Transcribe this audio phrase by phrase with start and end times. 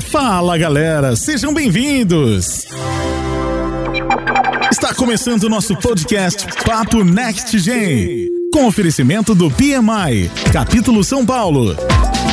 [0.00, 2.66] Fala galera, sejam bem-vindos!
[4.70, 11.76] Está começando o nosso podcast Papo Next Gen, com oferecimento do PMI, capítulo São Paulo.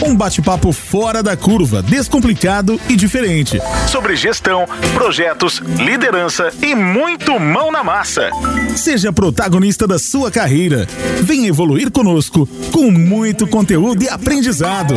[0.03, 3.59] Um bate-papo fora da curva, descomplicado e diferente.
[3.87, 4.65] Sobre gestão,
[4.95, 8.31] projetos, liderança e muito mão na massa.
[8.75, 10.87] Seja protagonista da sua carreira.
[11.21, 14.95] Venha evoluir conosco com muito conteúdo e aprendizado.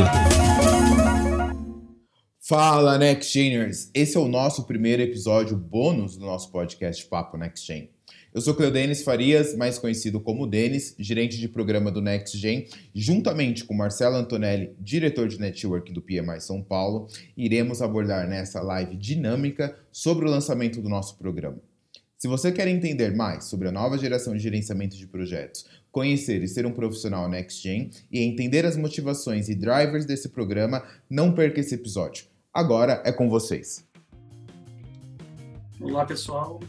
[2.47, 3.91] Fala Next Geners!
[3.95, 7.89] Esse é o nosso primeiro episódio bônus do nosso podcast Papo Next Gen.
[8.35, 13.73] Eu sou Cleodenis Farias, mais conhecido como Denis, gerente de programa do NextGen, juntamente com
[13.73, 20.27] Marcelo Antonelli, diretor de network do PMI São Paulo, iremos abordar nessa live dinâmica sobre
[20.27, 21.57] o lançamento do nosso programa.
[22.19, 26.49] Se você quer entender mais sobre a nova geração de gerenciamento de projetos, conhecer e
[26.49, 31.75] ser um profissional NextGen e entender as motivações e drivers desse programa, não perca esse
[31.75, 32.34] episódio.
[32.55, 33.85] Agora é com vocês.
[35.81, 36.61] Olá, pessoal.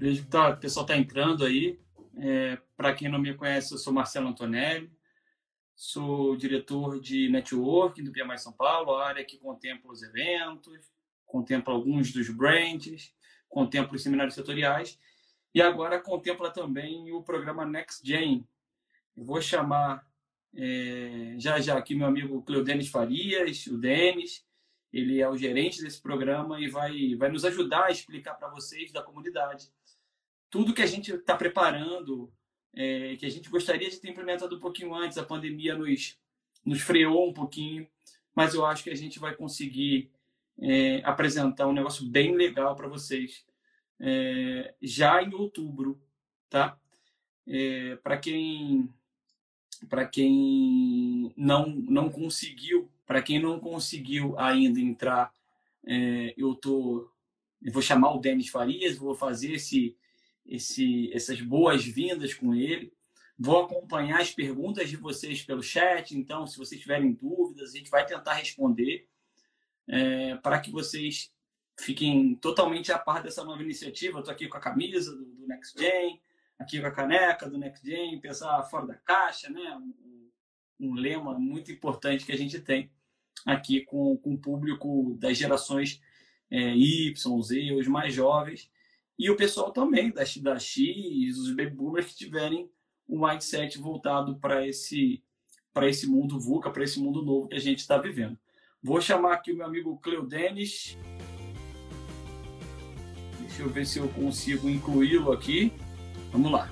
[0.00, 1.78] Vejo que tá, o pessoal está entrando aí.
[2.16, 4.90] É, Para quem não me conhece, eu sou Marcelo Antonelli,
[5.76, 10.90] sou diretor de networking do PMI São Paulo, a área que contempla os eventos,
[11.26, 13.12] contempla alguns dos brands,
[13.46, 14.98] contempla os seminários setoriais
[15.54, 18.48] e agora contempla também o programa Next Gen.
[19.14, 20.08] Eu vou chamar
[20.54, 24.47] é, já já aqui meu amigo Cleodenis Farias, o Denis,
[24.92, 28.90] ele é o gerente desse programa e vai, vai nos ajudar a explicar para vocês
[28.90, 29.70] da comunidade
[30.50, 32.32] tudo que a gente está preparando,
[32.74, 36.18] é, que a gente gostaria de ter implementado um pouquinho antes, a pandemia nos,
[36.64, 37.86] nos freou um pouquinho,
[38.34, 40.10] mas eu acho que a gente vai conseguir
[40.60, 43.44] é, apresentar um negócio bem legal para vocês
[44.00, 46.00] é, já em outubro,
[46.48, 46.78] tá?
[47.46, 48.92] É, para quem
[49.88, 55.32] para quem não não conseguiu, para quem não conseguiu ainda entrar,
[55.84, 57.10] é, eu tô
[57.60, 59.96] eu vou chamar o Denis Farias, vou fazer esse
[60.46, 62.92] esse, essas boas-vindas com ele.
[63.38, 67.90] Vou acompanhar as perguntas de vocês pelo chat, então, se vocês tiverem dúvidas, a gente
[67.90, 69.06] vai tentar responder
[69.86, 71.32] é, para que vocês
[71.78, 74.18] fiquem totalmente a par dessa nova iniciativa.
[74.18, 76.20] Estou aqui com a camisa do, do NextGen,
[76.58, 79.76] aqui com a caneca do NextGen, pensar fora da caixa, né?
[79.76, 80.30] Um,
[80.80, 82.90] um, lema muito importante que a gente tem
[83.46, 86.00] aqui com, com o público das gerações
[86.50, 88.70] é, Y, Z, os mais jovens,
[89.18, 92.70] e o pessoal também da, da X, os baby boomers que tiverem
[93.08, 95.22] um mindset voltado para esse,
[95.82, 98.38] esse mundo VUCA, para esse mundo novo que a gente está vivendo.
[98.82, 100.96] Vou chamar aqui o meu amigo Cleodenis.
[103.40, 105.72] Deixa eu ver se eu consigo incluí-lo aqui.
[106.30, 106.70] Vamos lá.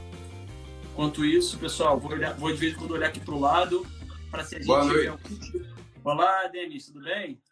[0.93, 3.85] Enquanto isso, pessoal, vou, olhar, vou de vez em quando olhar aqui para o lado
[4.31, 5.11] para se a gente Boa noite.
[5.11, 5.76] Um...
[6.07, 7.43] Olá, Denis, tudo bem?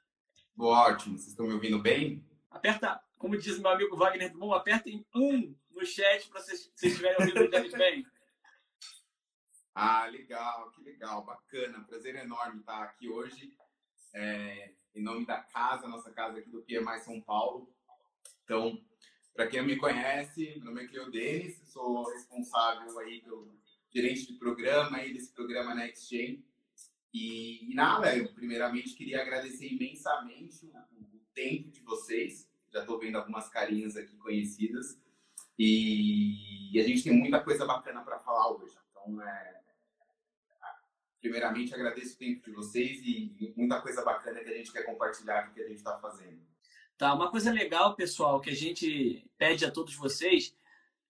[0.55, 1.19] Boa, ótimo.
[1.19, 2.25] Vocês estão me ouvindo bem?
[2.49, 7.17] Aperta como diz meu amigo Wagner Bom, apertem um no chat para vocês, se estiverem
[7.19, 8.07] ouvindo o David bem.
[9.75, 11.83] Ah, legal, que legal, bacana.
[11.83, 13.57] Prazer enorme estar aqui hoje.
[14.15, 17.69] É, em nome da casa, nossa casa aqui do PMI São Paulo.
[18.45, 18.81] Então,
[19.35, 23.53] para quem não me conhece, meu nome é Cleo Denis, sou responsável aí pelo
[23.93, 26.47] gerente de programa aí desse programa Next Gen.
[27.15, 32.99] E, e nada, eu primeiramente queria agradecer imensamente o, o tempo de vocês já estou
[32.99, 35.01] vendo algumas carinhas aqui conhecidas.
[35.57, 38.75] E, e a gente tem muita coisa bacana para falar hoje.
[38.91, 39.61] Então, é,
[41.21, 45.49] primeiramente, agradeço o tempo de vocês e muita coisa bacana que a gente quer compartilhar
[45.49, 46.43] o que a gente está fazendo.
[46.99, 50.57] Tá, uma coisa legal, pessoal, que a gente pede a todos vocês,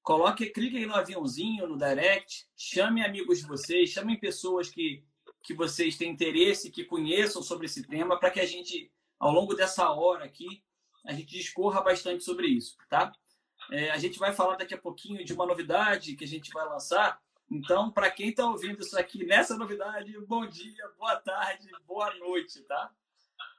[0.03, 5.03] coloque, clique aí no aviãozinho, no direct, chame amigos de vocês, chamem pessoas que,
[5.45, 8.91] que vocês têm interesse, que conheçam sobre esse tema, para que a gente,
[9.21, 10.65] ao longo dessa hora aqui,
[11.05, 13.13] a gente discorra bastante sobre isso, tá?
[13.71, 16.67] É, a gente vai falar daqui a pouquinho de uma novidade que a gente vai
[16.67, 17.23] lançar.
[17.51, 22.63] Então, para quem está ouvindo isso aqui nessa novidade, bom dia, boa tarde, boa noite,
[22.63, 22.91] tá?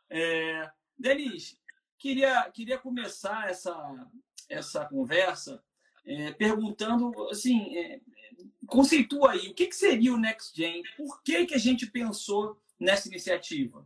[0.09, 1.55] É, Denis,
[1.99, 3.75] queria, queria começar essa,
[4.49, 5.63] essa conversa
[6.05, 7.99] é, perguntando, assim, é,
[8.67, 10.83] conceitua aí, o que, que seria o Next Gen?
[10.97, 13.85] Por que, que a gente pensou nessa iniciativa?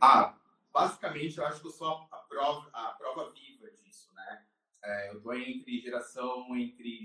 [0.00, 0.38] Ah,
[0.72, 4.44] basicamente, eu acho que eu sou a prova, a prova viva disso, né?
[4.84, 7.04] É, eu estou entre geração entre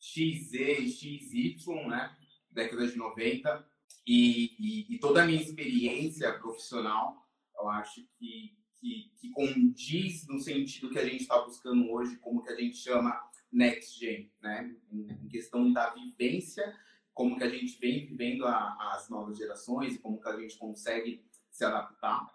[0.00, 2.16] XZ e XY, né?
[2.50, 3.68] Década de 90.
[4.06, 7.26] E, e, e, toda a minha experiência profissional,
[7.58, 12.42] eu acho que, que, que condiz no sentido que a gente está buscando hoje, como
[12.42, 13.18] que a gente chama
[13.50, 14.76] Next Gen, né?
[14.92, 16.76] Em, questão da vivência,
[17.14, 21.24] como que a gente vem vivendo as novas gerações e como que a gente consegue
[21.50, 22.28] se adaptar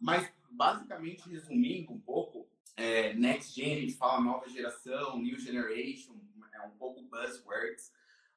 [0.00, 6.20] Mas, basicamente, resumindo um pouco, é, Next Gen, a gente fala nova geração, New Generation,
[6.52, 7.92] é um pouco buzzwords,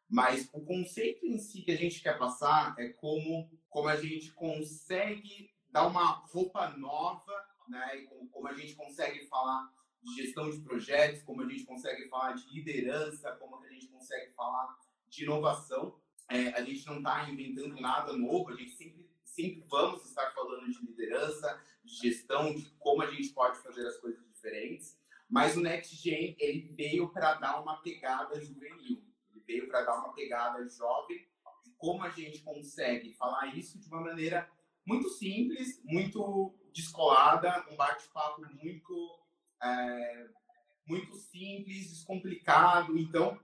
[0.07, 4.31] mas o conceito em si que a gente quer passar é como, como a gente
[4.33, 7.97] consegue dar uma roupa nova, né?
[7.97, 9.71] E como, como a gente consegue falar
[10.06, 14.31] de gestão de projetos, como a gente consegue falar de liderança, como a gente consegue
[14.33, 14.77] falar
[15.07, 16.00] de inovação.
[16.29, 20.71] É, a gente não está inventando nada novo, a gente sempre, sempre vamos estar falando
[20.71, 24.97] de liderança, de gestão, de como a gente pode fazer as coisas diferentes.
[25.29, 30.00] Mas o Next Gen ele veio para dar uma pegada juvenil, ele veio para dar
[30.00, 31.27] uma pegada jovem
[31.63, 34.50] de como a gente consegue falar isso de uma maneira
[34.85, 39.19] muito simples, muito descolada, um bate-papo muito
[39.63, 40.27] é,
[40.86, 42.98] muito simples, descomplicado.
[42.98, 43.39] Então,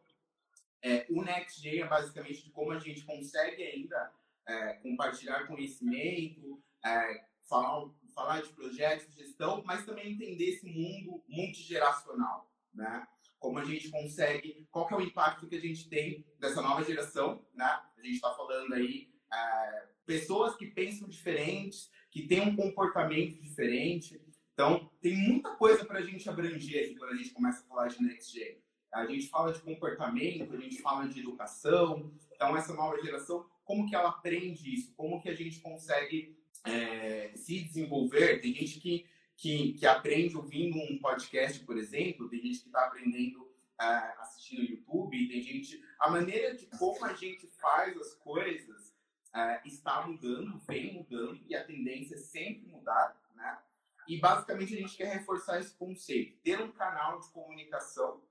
[0.84, 4.14] é, o NextGen é basicamente de como a gente consegue ainda
[4.48, 12.52] é, compartilhar conhecimento, é, falar, falar de projetos, gestão, mas também entender esse mundo multigeracional,
[12.74, 13.08] né?
[13.40, 16.84] Como a gente consegue, qual que é o impacto que a gente tem dessa nova
[16.84, 17.66] geração, né?
[17.66, 24.22] A gente está falando aí é, pessoas que pensam diferentes, que têm um comportamento diferente.
[24.54, 27.88] Então, tem muita coisa para a gente abranger aqui quando a gente começa a falar
[27.88, 28.58] de Next Gen.
[28.94, 32.12] A gente fala de comportamento, a gente fala de educação.
[32.36, 34.94] Então, essa nova geração, como que ela aprende isso?
[34.96, 38.42] Como que a gente consegue é, se desenvolver?
[38.42, 42.30] Tem gente que, que, que, aprende ouvindo um podcast, por exemplo.
[42.30, 43.50] Tem gente que está aprendendo
[43.80, 43.86] é,
[44.20, 45.30] assistindo YouTube.
[45.30, 45.82] Tem gente...
[45.98, 48.91] A maneira de como a gente faz as coisas
[49.34, 51.40] é, está mudando, vem mudando.
[51.48, 53.60] E a tendência é sempre mudar, né?
[54.08, 58.22] E basicamente a gente quer reforçar esse conceito, ter um canal de comunicação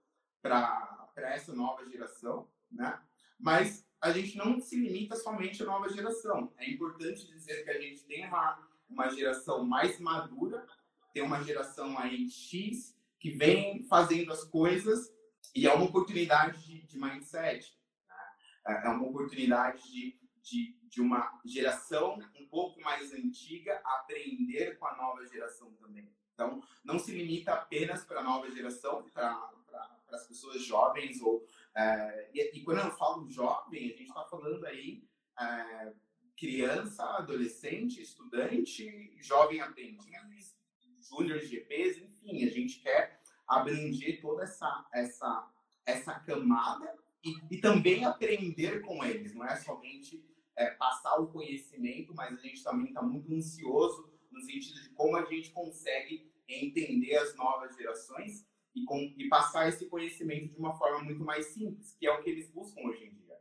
[0.43, 3.01] para essa nova geração, né?
[3.39, 6.53] Mas a gente não se limita somente à nova geração.
[6.59, 10.67] É importante dizer que a gente tem uma, uma geração mais madura,
[11.13, 15.13] tem uma geração aí X que vem fazendo as coisas
[15.55, 17.79] e é uma oportunidade de, de mindset.
[18.09, 18.83] Né?
[18.85, 20.19] É uma oportunidade de,
[20.51, 26.11] de, de uma geração um pouco mais antiga aprender com a nova geração também.
[26.35, 29.53] Então, não se limita apenas para a nova geração, para
[30.11, 34.67] as pessoas jovens ou é, e, e, quando eu falo jovem a gente está falando
[34.67, 35.05] aí
[35.39, 35.93] é,
[36.37, 40.57] criança adolescente estudante jovem aprendiz
[41.09, 45.49] júnior GPs enfim a gente quer abranger toda essa essa
[45.87, 46.93] essa camada
[47.23, 50.21] e, e também aprender com eles não é somente
[50.61, 55.17] é, passar o conhecimento mas a gente também está muito ansioso no sentido de como
[55.17, 60.77] a gente consegue entender as novas gerações e, com, e passar esse conhecimento de uma
[60.77, 63.37] forma muito mais simples, que é o que eles buscam hoje em dia.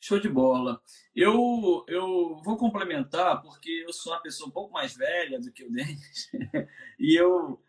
[0.00, 0.80] Show de bola.
[1.14, 5.64] Eu, eu vou complementar, porque eu sou uma pessoa um pouco mais velha do que
[5.64, 6.30] o Denis,
[6.98, 7.62] e eu,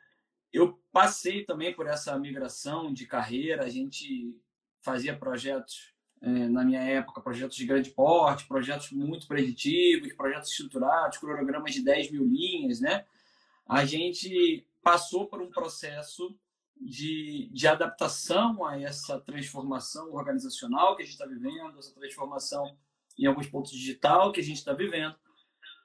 [0.51, 3.65] eu passei também por essa migração de carreira.
[3.65, 4.35] A gente
[4.81, 5.92] fazia projetos,
[6.23, 11.83] é, na minha época, projetos de grande porte, projetos muito preditivos, projetos estruturados, cronogramas de
[11.83, 13.05] 10 mil linhas, né?
[13.67, 16.33] A gente passou por um processo
[16.79, 22.77] de, de adaptação a essa transformação organizacional que a gente está vivendo, essa transformação
[23.19, 25.15] em alguns pontos digital que a gente está vivendo,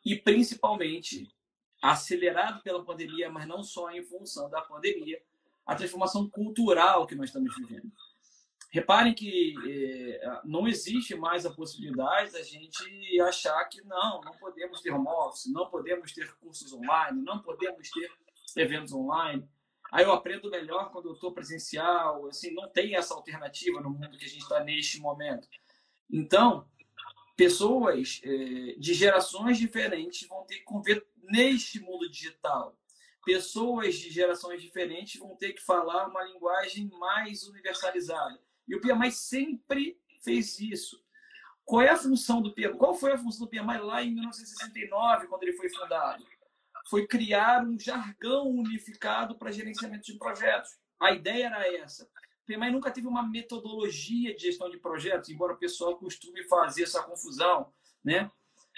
[0.06, 1.28] e principalmente
[1.82, 5.20] acelerado pela pandemia, mas não só em função da pandemia,
[5.66, 7.90] a transformação cultural que nós estamos vivendo.
[8.70, 14.82] Reparem que eh, não existe mais a possibilidade da gente achar que não, não podemos
[14.82, 18.10] ter home office, não podemos ter cursos online, não podemos ter
[18.56, 19.48] eventos online.
[19.90, 22.26] Aí eu aprendo melhor quando eu estou presencial.
[22.26, 25.48] Assim, não tem essa alternativa no mundo que a gente está neste momento.
[26.10, 26.68] Então,
[27.36, 28.28] pessoas é,
[28.78, 32.76] de gerações diferentes vão ter que conviver neste mundo digital.
[33.24, 38.38] Pessoas de gerações diferentes vão ter que falar uma linguagem mais universalizada.
[38.68, 41.02] E o PMI sempre fez isso.
[41.64, 42.76] Qual é a função do PMI?
[42.76, 46.24] Qual foi a função do PMI lá em 1969, quando ele foi fundado?
[46.88, 50.70] foi criar um jargão unificado para gerenciamento de projetos.
[51.00, 52.04] A ideia era essa.
[52.04, 56.84] O PMI nunca teve uma metodologia de gestão de projetos, embora o pessoal costume fazer
[56.84, 57.72] essa confusão,
[58.02, 58.30] né?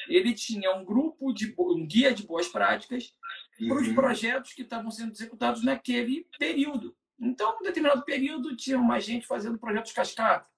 [0.09, 3.14] Ele tinha um grupo de um guia de boas práticas
[3.59, 3.94] para os uhum.
[3.94, 6.97] projetos que estavam sendo executados naquele período.
[7.21, 10.49] Então, em determinado período tinha mais gente fazendo projetos cascata.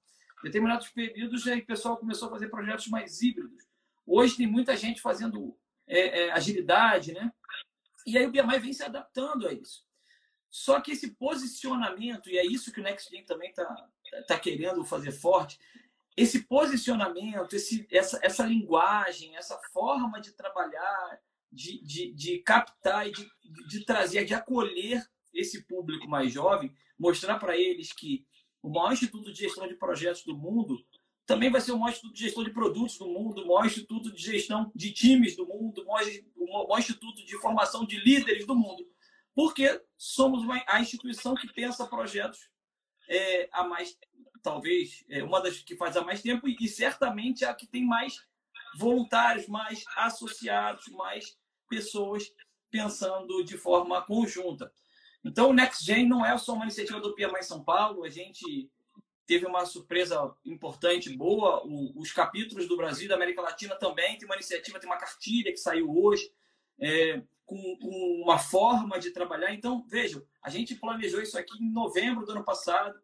[0.40, 3.64] Em determinados períodos o pessoal começou a fazer projetos mais híbridos.
[4.06, 7.32] Hoje tem muita gente fazendo é, é, agilidade, né?
[8.06, 9.84] E aí o BMI vem se adaptando a isso.
[10.50, 13.88] Só que esse posicionamento, e é isso que o NextGen também está
[14.26, 15.58] tá querendo fazer forte,
[16.16, 21.18] esse posicionamento, esse, essa, essa linguagem, essa forma de trabalhar
[21.50, 23.30] de, de, de captar e de,
[23.66, 28.26] de trazer, de acolher esse público mais jovem, mostrar para eles que
[28.62, 30.84] o maior instituto de gestão de projetos do mundo
[31.26, 34.12] também vai ser o maior instituto de gestão de produtos do mundo, o maior instituto
[34.12, 38.46] de gestão de times do mundo, o maior, o maior instituto de formação de líderes
[38.46, 38.86] do mundo.
[39.34, 42.50] Porque somos uma, a instituição que pensa projetos
[43.08, 43.96] é, há mais,
[44.42, 47.84] talvez, é uma das que faz há mais tempo e, e certamente a que tem
[47.84, 48.16] mais
[48.76, 51.36] voluntários, mais associados, mais
[51.68, 52.30] pessoas
[52.70, 54.72] pensando de forma conjunta.
[55.24, 58.70] Então, o Next Gen não é só uma iniciativa do PMI São Paulo, a gente
[59.26, 61.64] teve uma surpresa importante, boa.
[61.64, 64.98] O, os capítulos do Brasil e da América Latina também tem uma iniciativa, tem uma
[64.98, 66.30] cartilha que saiu hoje,
[66.78, 69.54] é, com, com, uma forma de trabalhar.
[69.54, 73.00] Então, vejam, a gente planejou isso aqui em novembro do ano passado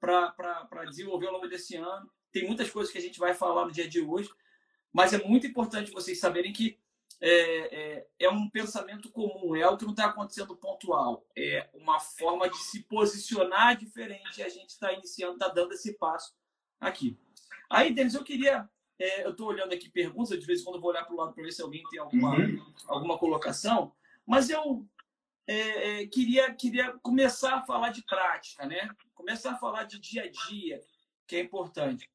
[0.00, 2.10] para desenvolver ao longo desse ano.
[2.32, 4.30] Tem muitas coisas que a gente vai falar no dia de hoje,
[4.92, 6.78] mas é muito importante vocês saberem que
[7.20, 12.00] é, é, é, um pensamento comum, é algo que não está acontecendo pontual, é uma
[12.00, 16.34] forma de se posicionar diferente e a gente está iniciando, está dando esse passo
[16.80, 17.18] aqui.
[17.68, 18.68] Aí, Denis, eu queria.
[18.98, 21.16] É, eu estou olhando aqui perguntas, de vez em quando eu vou olhar para o
[21.16, 22.74] lado para ver se alguém tem alguma, uhum.
[22.86, 23.94] alguma colocação,
[24.26, 24.86] mas eu
[25.46, 28.90] é, é, queria, queria começar a falar de prática, né?
[29.14, 30.80] Começar a falar de dia a dia,
[31.26, 32.10] que é importante.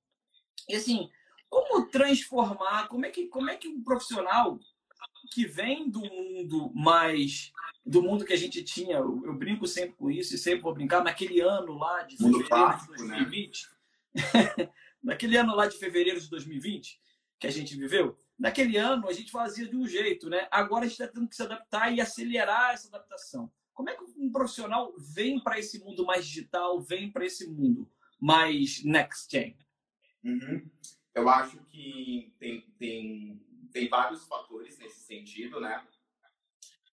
[0.69, 1.09] E assim,
[1.49, 4.59] como transformar, como é que, como é que um profissional
[5.31, 7.51] que vem do mundo mais
[7.85, 10.73] do mundo que a gente tinha, eu, eu, brinco sempre com isso e sempre vou
[10.73, 13.69] brincar, naquele ano lá de fevereiro de 2020,
[14.15, 14.69] né?
[15.03, 16.99] naquele ano lá de fevereiro de 2020
[17.39, 20.47] que a gente viveu, naquele ano a gente fazia de um jeito, né?
[20.49, 23.51] Agora a gente está tendo que se adaptar e acelerar essa adaptação.
[23.71, 27.87] Como é que um profissional vem para esse mundo mais digital, vem para esse mundo
[28.19, 29.55] mais next gen?
[30.23, 30.67] Uhum.
[31.13, 33.44] Eu acho que tem, tem
[33.75, 35.85] tem vários fatores nesse sentido, né?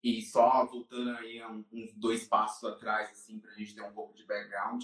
[0.04, 1.40] E só voltando aí
[1.72, 4.84] uns dois passos atrás, assim, para a gente ter um pouco de background,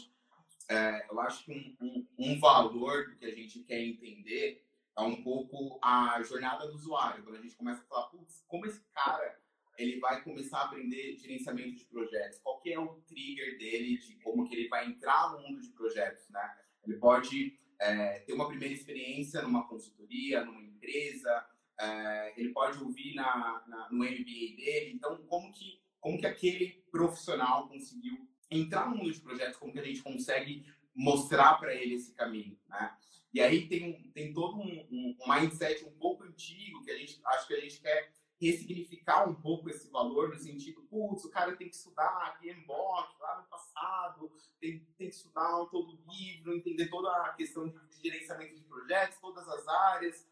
[0.69, 4.63] é, eu acho que um, um, um, valor que a gente quer entender
[4.95, 7.23] é um pouco a jornada do usuário.
[7.23, 9.41] Quando a gente começa a falar, putz, como esse cara
[9.75, 12.37] ele vai começar a aprender gerenciamento de projetos?
[12.43, 15.69] Qual que é o trigger dele de como que ele vai entrar no mundo de
[15.69, 16.57] projetos, né?
[16.85, 21.43] Ele pode é, ter uma primeira experiência numa consultoria, numa empresa,
[21.79, 24.91] é, ele pode ouvir na, na, no MBA dele.
[24.93, 29.79] Então, como que, como que aquele profissional conseguiu entrar no mundo de projetos, como que
[29.79, 30.65] a gente consegue
[30.95, 32.95] mostrar para ele esse caminho, né?
[33.33, 37.47] E aí tem, tem todo um, um, mindset um pouco antigo que a gente acho
[37.47, 41.69] que a gente quer ressignificar um pouco esse valor no sentido, putz, o cara tem
[41.69, 47.09] que estudar PMBOK lá no passado, tem, tem que estudar todo o livro, entender toda
[47.25, 50.27] a questão de gerenciamento de projetos, todas as áreas,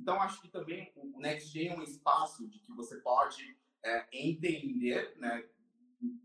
[0.00, 3.54] então, acho que também o NextGen é um espaço de que você pode
[3.84, 5.46] é, entender, né,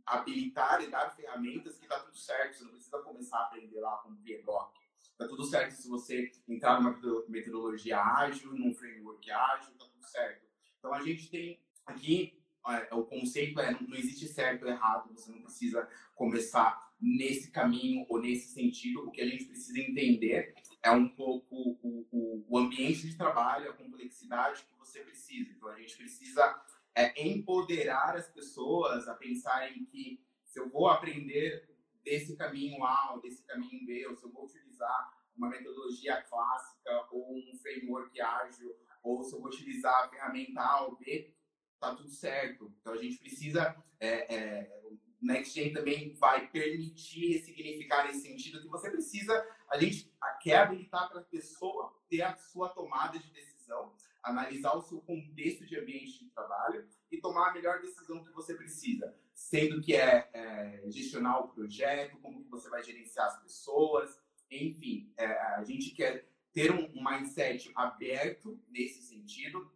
[0.05, 2.55] habilitar e dar ferramentas que está tudo certo.
[2.55, 4.79] Você não precisa começar a aprender lá com PMBOK.
[5.01, 10.45] Está tudo certo se você entrar numa metodologia ágil, num framework ágil, está tudo certo.
[10.79, 15.29] Então, a gente tem aqui, é, o conceito é, não existe certo ou errado, você
[15.31, 19.05] não precisa começar nesse caminho ou nesse sentido.
[19.05, 20.53] O que a gente precisa entender
[20.85, 25.51] é um pouco o, o, o, ambiente de trabalho, a complexidade que você precisa.
[25.51, 26.63] Então, a gente precisa
[26.93, 31.67] é, empoderar as pessoas a pensarem que se eu vou aprender
[32.03, 37.07] desse caminho A ou desse caminho B, ou se eu vou utilizar uma metodologia clássica
[37.11, 41.33] ou um framework ágil, ou se eu vou utilizar a ferramenta A ou B,
[41.79, 42.71] tá tudo certo.
[42.79, 43.75] Então, a gente precisa...
[43.99, 44.81] É, é,
[45.21, 51.21] NextGen também vai permitir significar nesse sentido que você precisa, a gente quer habilitar para
[51.21, 53.93] a pessoa ter a sua tomada de decisão,
[54.23, 58.53] analisar o seu contexto de ambiente de trabalho e tomar a melhor decisão que você
[58.55, 64.19] precisa, sendo que é, é gestionar o projeto, como que você vai gerenciar as pessoas,
[64.49, 69.71] enfim, é, a gente quer ter um, um mindset aberto nesse sentido.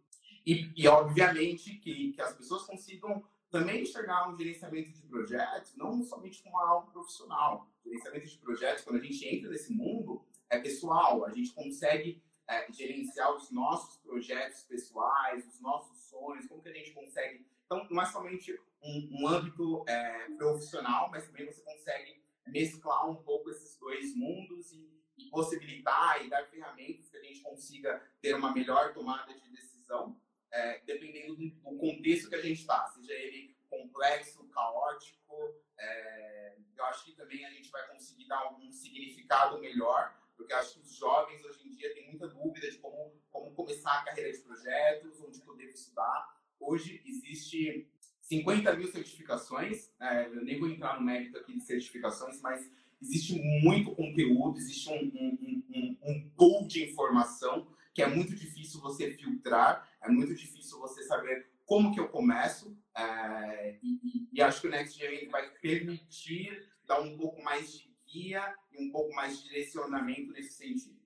[0.46, 6.02] E, e obviamente que, que as pessoas consigam também enxergar um gerenciamento de projetos não
[6.02, 7.68] somente como algo profissional.
[7.84, 11.24] Gerenciamento de projetos, quando a gente entra nesse mundo, é pessoal.
[11.24, 16.74] A gente consegue é, gerenciar os nossos projetos pessoais, os nossos sonhos, como que a
[16.74, 17.44] gente consegue...
[17.66, 23.16] Então, não é somente um, um âmbito é, profissional, mas também você consegue mesclar um
[23.16, 24.88] pouco esses dois mundos e,
[25.18, 30.16] e possibilitar e dar ferramentas que a gente consiga ter uma melhor tomada de decisão
[30.52, 35.54] é, dependendo do, contexto que a gente está, seja ele complexo, caótico.
[35.78, 40.74] É, eu acho que também a gente vai conseguir dar algum significado melhor, porque acho
[40.74, 44.32] que os jovens hoje em dia têm muita dúvida de como, como começar a carreira
[44.32, 46.40] de projetos, onde poder estudar.
[46.58, 47.88] hoje existe
[48.22, 52.70] 50 mil certificações, é, eu nem vou entrar no mérito aqui de certificações, mas
[53.02, 58.80] existe muito conteúdo, existe um, um, um, um pool de informação que é muito difícil
[58.80, 64.60] você filtrar, é muito difícil você saber como que eu começo, é, e, e, acho
[64.60, 69.38] que o NextGen vai permitir dar um pouco mais de guia e um pouco mais
[69.38, 70.98] de direcionamento nesse sentido.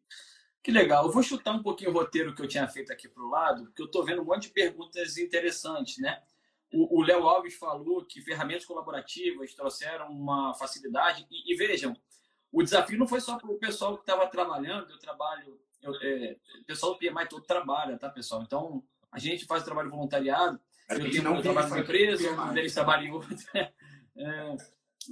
[0.63, 1.05] Que legal.
[1.05, 3.65] Eu vou chutar um pouquinho o roteiro que eu tinha feito aqui para o lado,
[3.67, 6.23] porque eu estou vendo um monte de perguntas interessantes, né?
[6.73, 11.27] O Léo Alves falou que ferramentas colaborativas trouxeram uma facilidade.
[11.31, 11.95] E, e vejam,
[12.51, 16.37] o desafio não foi só para o pessoal que estava trabalhando, eu trabalho, eu, é,
[16.61, 18.43] o pessoal do PMI todo trabalha, tá, pessoal?
[18.43, 22.75] Então, a gente faz trabalho voluntariado, é eu, tenho, eu trabalho numa empresa, um deles
[22.75, 23.37] trabalha em outra.
[24.17, 24.57] É,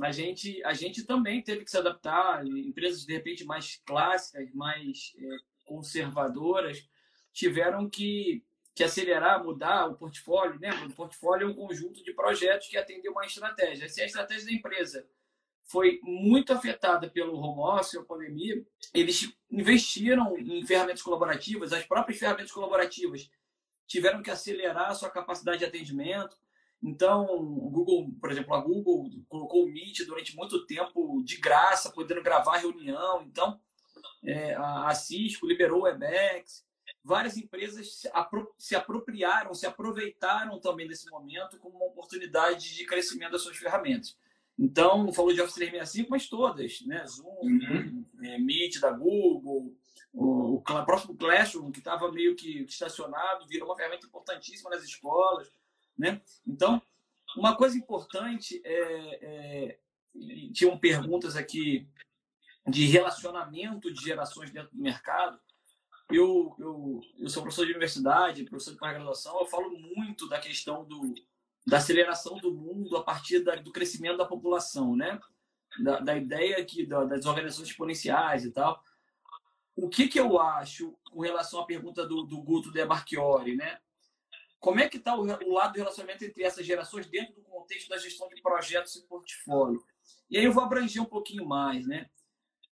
[0.01, 5.13] a, gente, a gente também teve que se adaptar, empresas de repente mais clássicas, mais
[5.19, 6.89] é, conservadoras,
[7.33, 10.71] tiveram que que acelerar, mudar o portfólio, né?
[10.87, 13.89] O portfólio é um conjunto de projetos que atendem uma estratégia.
[13.89, 15.07] Se a estratégia da empresa
[15.73, 18.63] foi muito afetada pelo home office, a pandemia,
[18.93, 23.31] eles investiram em ferramentas colaborativas, as próprias ferramentas colaborativas
[23.87, 26.37] tiveram que acelerar a sua capacidade de atendimento.
[26.83, 31.91] Então, o Google, por exemplo, a Google colocou o Meet durante muito tempo de graça,
[31.91, 33.23] podendo gravar reunião.
[33.23, 33.59] Então,
[34.25, 36.65] é, a Cisco liberou o Webex
[37.05, 42.87] várias empresas se, apro se apropriaram, se aproveitaram também desse momento como uma oportunidade de
[42.87, 44.17] crescimento das suas ferramentas.
[44.63, 47.05] Então, falou de Office 365, mas todas, né?
[47.05, 48.05] Zoom, uhum.
[48.23, 49.75] é, Meet da Google,
[50.13, 54.85] o, o, o próximo Classroom, que estava meio que estacionado, virou uma ferramenta importantíssima nas
[54.85, 55.53] escolas,
[55.99, 56.23] né?
[56.47, 56.81] Então,
[57.37, 59.79] uma coisa importante é, é
[60.53, 61.89] tinham perguntas aqui
[62.69, 65.41] de relacionamento de gerações dentro do mercado
[66.11, 70.85] eu, eu, eu sou professor de universidade, professor de pós-graduação, eu falo muito da questão
[70.85, 71.15] do,
[71.67, 75.21] da aceleração do mundo a partir da, do crescimento da população, né?
[75.83, 78.83] Da, da ideia aqui da, das organizações exponenciais e tal.
[79.75, 83.79] O que, que eu acho com relação à pergunta do, do Guto de Marchiori, né?
[84.59, 87.89] Como é que está o, o lado do relacionamento entre essas gerações dentro do contexto
[87.89, 89.83] da gestão de projetos e portfólio?
[90.31, 92.09] E aí eu vou abranger um pouquinho mais, né?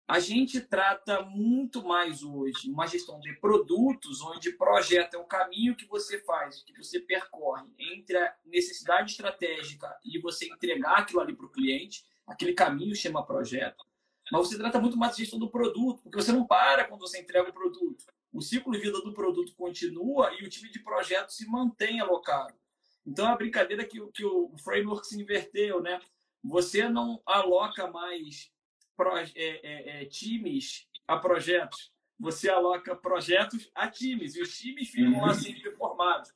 [0.09, 5.77] A gente trata muito mais hoje uma gestão de produtos, onde projeto é o caminho
[5.77, 11.37] que você faz, que você percorre entre a necessidade estratégica e você entregar aquilo ali
[11.37, 12.07] para o cliente.
[12.27, 13.85] Aquele caminho chama projeto.
[14.33, 17.21] Mas você trata muito mais de gestão do produto, porque você não para quando você
[17.21, 18.03] entrega o produto.
[18.33, 22.55] O ciclo de vida do produto continua e o time de projeto se mantém alocado.
[23.07, 26.01] Então, é a brincadeira que, que o framework se inverteu, né?
[26.43, 28.51] Você não aloca mais
[29.35, 35.21] é, é, é, times a projetos, você aloca projetos a times, e os times ficam
[35.21, 35.35] lá uhum.
[35.35, 36.33] sempre formados,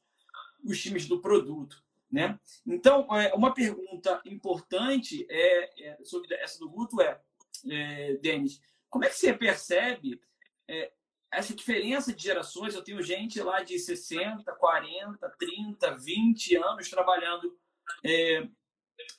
[0.65, 1.83] os times do produto.
[2.11, 2.39] Né?
[2.67, 7.19] Então, é, uma pergunta importante é, é, sobre essa do Guto é,
[7.71, 10.21] é, Denis, como é que você percebe
[10.69, 10.93] é,
[11.33, 12.75] essa diferença de gerações?
[12.75, 17.59] Eu tenho gente lá de 60, 40, 30, 20 anos trabalhando
[18.05, 18.47] é,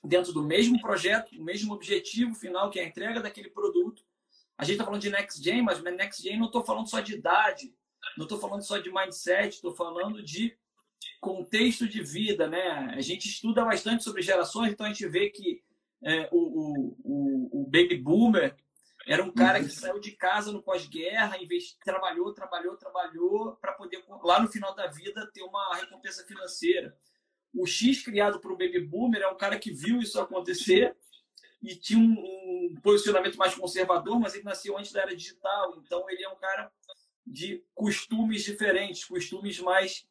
[0.04, 4.04] dentro do mesmo projeto, o mesmo objetivo final, que é a entrega daquele produto.
[4.58, 7.14] A gente está falando de Next Gen, mas Next Gen não estou falando só de
[7.14, 7.74] idade,
[8.18, 10.56] não estou falando só de mindset, estou falando de
[11.20, 12.94] contexto de vida, né?
[12.96, 15.64] A gente estuda bastante sobre gerações, então a gente vê que
[16.04, 18.56] é, o, o, o, baby boomer
[19.08, 21.38] era um cara que saiu de casa no pós-guerra,
[21.84, 26.96] trabalhou, trabalhou, trabalhou para poder lá no final da vida ter uma recompensa financeira.
[27.64, 30.94] O X criado por um baby boomer é um cara que viu isso acontecer
[31.62, 36.10] e tinha um, um, posicionamento mais conservador, mas ele nasceu antes da era digital, então
[36.10, 36.70] ele é um cara
[37.26, 40.06] de costumes diferentes, costumes mais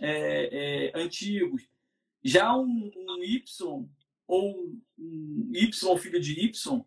[0.00, 1.68] é, é, antigos.
[2.20, 3.88] Já um, um, Y
[4.26, 6.84] ou um Y filho de Y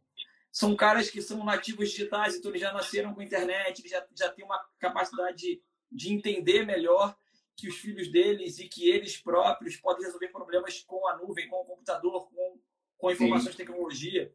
[0.51, 4.43] são caras que são nativos digitais, então eles já nasceram com internet, já, já têm
[4.43, 7.17] uma capacidade de, de entender melhor
[7.55, 11.57] que os filhos deles e que eles próprios podem resolver problemas com a nuvem, com
[11.57, 12.59] o computador, com,
[12.97, 14.33] com informações de tecnologia.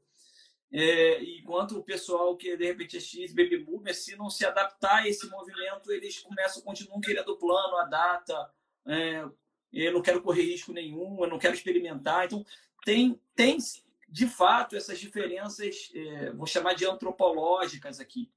[0.72, 5.02] É, enquanto o pessoal que de repente é X, baby boomer, se não se adaptar
[5.02, 8.50] a esse movimento, eles começam, continuam querendo o plano, a data.
[8.86, 9.24] É,
[9.72, 12.26] eu não quero correr risco nenhum, eu não quero experimentar.
[12.26, 12.44] Então,
[12.84, 13.58] tem, tem
[14.08, 18.30] de fato essas diferenças, é, vou chamar de antropológicas aqui.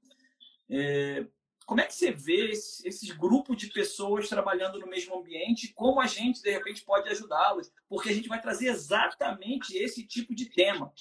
[0.68, 1.26] É,
[1.70, 5.72] como é que você vê esses, esses grupos de pessoas trabalhando no mesmo ambiente?
[5.72, 7.70] Como a gente, de repente, pode ajudá-los?
[7.88, 10.92] Porque a gente vai trazer exatamente esse tipo de tema.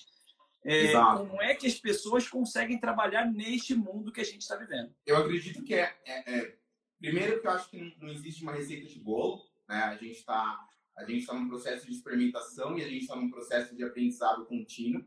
[0.64, 4.94] É, como é que as pessoas conseguem trabalhar neste mundo que a gente está vivendo?
[5.08, 6.58] Eu acredito que é, é, é,
[7.00, 9.42] Primeiro, que eu acho que não existe uma receita de bolo.
[9.68, 9.76] Né?
[9.76, 13.32] A gente está A gente está num processo de experimentação e a gente está num
[13.32, 15.04] processo de aprendizado contínuo,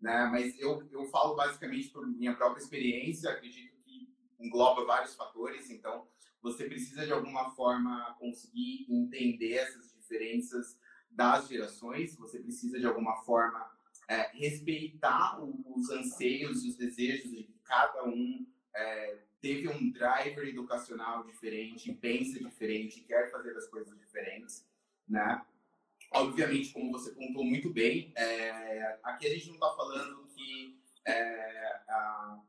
[0.00, 0.28] né?
[0.32, 3.75] Mas eu, eu falo basicamente por minha própria experiência, acredito
[4.38, 6.06] engloba vários fatores, então
[6.42, 10.78] você precisa de alguma forma conseguir entender essas diferenças
[11.10, 13.70] das gerações, você precisa de alguma forma
[14.08, 21.24] é, respeitar os anseios e os desejos de cada um é, teve um driver educacional
[21.24, 24.66] diferente, pensa diferente, quer fazer as coisas diferentes,
[25.08, 25.44] né?
[26.12, 31.82] Obviamente, como você contou muito bem, é, aqui a gente não está falando que é,
[31.88, 32.42] a, a,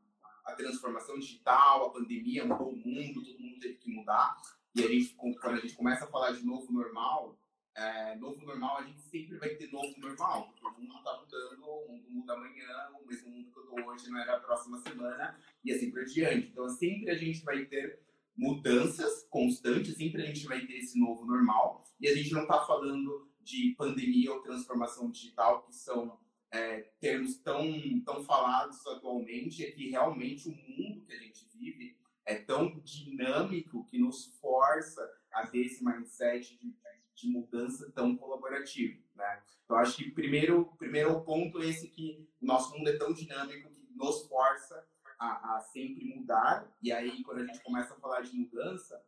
[0.58, 4.36] transformação digital, a pandemia mudou o mundo, todo mundo teve que mudar.
[4.74, 7.38] E a gente, quando a gente começa a falar de novo normal,
[7.74, 11.64] é, novo normal, a gente sempre vai ter novo normal, porque o mundo está mudando,
[11.64, 12.66] o mundo muda amanhã,
[13.00, 16.04] o mesmo mundo que eu estou hoje não é da próxima semana, e assim por
[16.04, 16.48] diante.
[16.48, 18.00] Então, sempre a gente vai ter
[18.36, 22.64] mudanças constantes, sempre a gente vai ter esse novo normal, e a gente não está
[22.66, 26.18] falando de pandemia ou transformação digital, que são
[26.50, 27.64] é, termos tão,
[28.04, 33.84] tão falados atualmente, é que realmente o mundo que a gente vive é tão dinâmico
[33.86, 36.74] que nos força a ter esse mindset de
[37.20, 39.42] de mudança tão colaborativo, né?
[39.64, 43.68] Então, acho que primeiro, primeiro ponto é esse que o nosso mundo é tão dinâmico
[43.70, 44.86] que nos força
[45.18, 46.72] a, a, sempre mudar.
[46.80, 49.02] E aí, quando a gente começa a falar de mudança,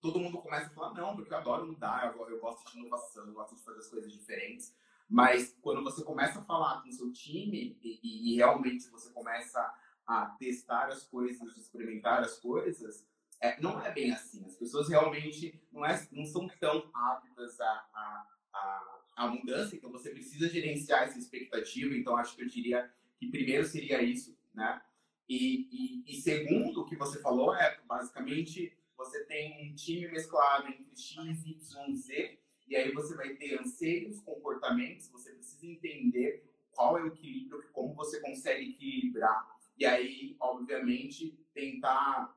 [0.00, 3.26] todo mundo começa a falar, não, porque eu adoro mudar, eu, eu gosto de inovação,
[3.26, 4.74] eu gosto de fazer as coisas diferentes.
[5.08, 9.58] Mas quando você começa a falar com o seu time e, e realmente você começa
[10.06, 13.06] a testar as coisas, experimentar as coisas,
[13.40, 14.44] é, não é bem assim.
[14.44, 19.90] As pessoas realmente não, é, não são tão aptas a, a, a, a mudança, então
[19.90, 21.94] você precisa gerenciar essa expectativa.
[21.94, 24.82] Então, acho que eu diria que primeiro seria isso, né?
[25.28, 25.68] E,
[26.06, 30.96] e, e segundo, o que você falou é basicamente você tem um time mesclado entre
[30.96, 32.38] X, Y, Z,
[32.68, 37.94] e aí você vai ter anseios, comportamentos, você precisa entender qual é o equilíbrio, como
[37.94, 39.48] você consegue equilibrar.
[39.76, 42.36] E aí, obviamente, tentar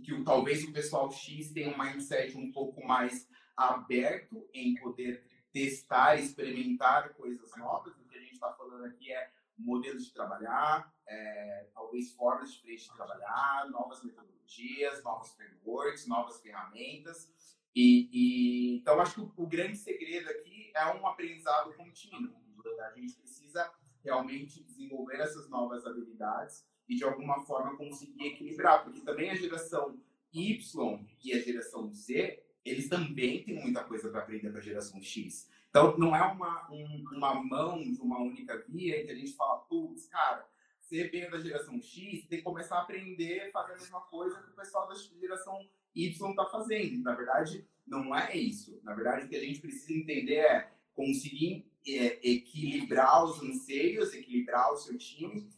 [0.00, 5.22] que talvez o pessoal X tenha um mindset um pouco mais aberto em poder
[5.52, 7.94] testar, experimentar coisas novas.
[7.98, 12.86] O que a gente está falando aqui é modelos de trabalhar, é, talvez formas diferentes
[12.86, 17.30] de trabalhar, novas metodologias, novos frameworks, novas ferramentas.
[17.74, 22.42] E, e então acho que o, o, grande segredo aqui é um aprendizado contínuo.
[22.80, 23.72] A gente precisa
[24.04, 29.98] realmente desenvolver essas novas habilidades e de alguma forma conseguir equilibrar, porque também a geração
[30.32, 35.00] Y e a geração Z, eles também têm muita coisa para aprender com a geração
[35.00, 35.48] X.
[35.68, 39.32] Então, não é uma, um, uma mão de uma única via em que a gente
[39.32, 40.46] fala, putz, cara,
[40.78, 44.42] você veio da geração X, tem que começar a aprender a fazer a mesma coisa
[44.42, 47.02] que o pessoal da geração Y está fazendo.
[47.02, 48.80] Na verdade, não é isso.
[48.82, 54.72] Na verdade, o que a gente precisa entender é conseguir é, equilibrar os anseios, equilibrar
[54.72, 55.50] o seu time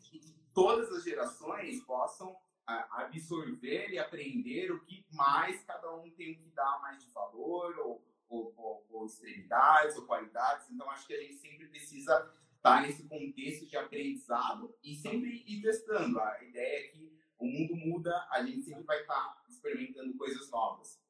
[0.55, 2.35] todas as gerações possam
[2.67, 8.03] absorver e aprender o que mais cada um tem que dar mais de valor, ou,
[8.27, 10.71] ou, ou, ou extremidades, ou qualidades.
[10.71, 15.61] Então, acho que a gente sempre precisa estar nesse contexto de aprendizado e sempre ir
[15.61, 16.19] testando.
[16.19, 21.01] A ideia é que o mundo muda, a gente sempre vai estar experimentando coisas novas.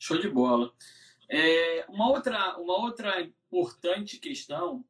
[0.00, 0.72] Show de bola.
[1.28, 4.84] É, uma, outra, uma outra importante questão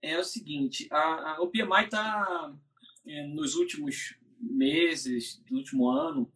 [0.00, 2.54] é o seguinte: a, a o PMI está
[3.06, 6.32] é, nos últimos meses, do último ano,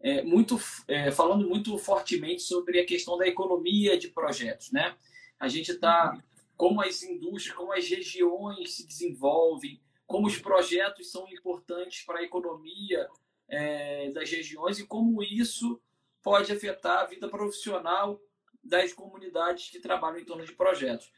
[0.00, 4.72] é, muito, é, falando muito fortemente sobre a questão da economia de projetos.
[4.72, 4.96] Né?
[5.38, 6.22] A gente está,
[6.56, 12.22] como as indústrias, como as regiões se desenvolvem, como os projetos são importantes para a
[12.22, 13.08] economia
[13.52, 15.80] é, das regiões e como isso
[16.22, 18.18] pode afetar a vida profissional
[18.64, 21.12] das comunidades que trabalham em torno de projetos.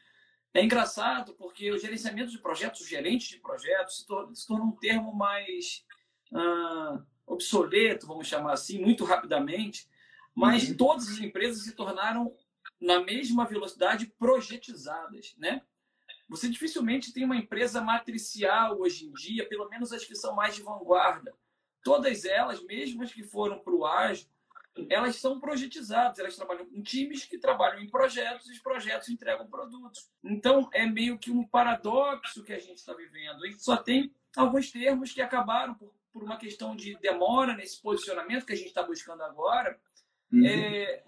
[0.53, 4.64] É engraçado porque o gerenciamento de projetos, o gerente de projetos, se torna, se torna
[4.64, 5.85] um termo mais
[6.33, 9.88] ah, obsoleto, vamos chamar assim, muito rapidamente,
[10.35, 10.77] mas uhum.
[10.77, 12.35] todas as empresas se tornaram,
[12.81, 15.35] na mesma velocidade, projetizadas.
[15.38, 15.62] Né?
[16.29, 20.57] Você dificilmente tem uma empresa matricial hoje em dia, pelo menos as que são mais
[20.57, 21.33] de vanguarda.
[21.85, 24.27] Todas elas, mesmo as que foram para o ágil,
[24.88, 29.47] elas são projetizadas, elas trabalham com times que trabalham em projetos e os projetos entregam
[29.47, 30.11] produtos.
[30.23, 33.44] Então, é meio que um paradoxo que a gente está vivendo.
[33.44, 37.81] A gente só tem alguns termos que acabaram por, por uma questão de demora nesse
[37.81, 39.79] posicionamento que a gente está buscando agora,
[40.33, 40.44] uhum.
[40.44, 41.05] é,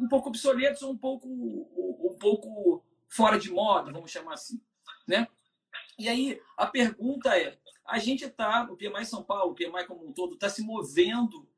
[0.00, 4.60] um pouco obsoletos ou um pouco, um pouco fora de moda, vamos chamar assim.
[5.06, 5.26] Né?
[5.98, 10.06] E aí, a pergunta é, a gente está, o PMI São Paulo, o PMI como
[10.06, 11.48] um todo, está se movendo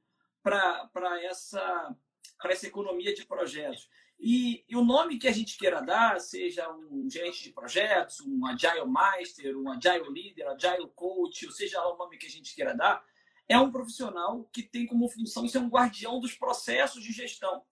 [0.43, 1.97] para essa,
[2.45, 3.89] essa economia de projetos.
[4.19, 8.47] E, e, o nome que a gente queira dar, seja um gerente de projetos, um
[8.47, 12.55] Agile Master, um Agile Leader, Agile Coach, ou seja lá o nome que a gente
[12.55, 13.03] queira dar,
[13.49, 17.65] é um profissional que tem como função ser um guardião dos processos de gestão.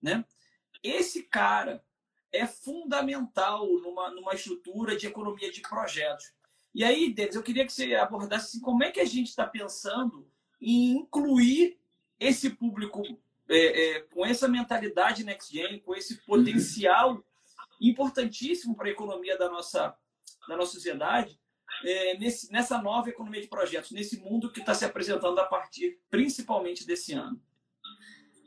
[0.00, 0.24] Né?
[0.82, 1.84] Esse cara
[2.30, 6.32] é fundamental numa, numa estrutura de economia de projetos.
[6.74, 9.46] E aí, Denis, eu queria que você abordasse assim, como é que a gente está
[9.46, 10.28] pensando
[10.60, 11.78] em incluir
[12.18, 13.02] esse público
[13.48, 17.22] é, é, com essa mentalidade next gen, com esse potencial
[17.80, 19.96] importantíssimo para a economia da nossa,
[20.48, 21.38] da nossa sociedade,
[21.84, 26.00] é, nesse, nessa nova economia de projetos, nesse mundo que está se apresentando a partir
[26.10, 27.40] principalmente desse ano?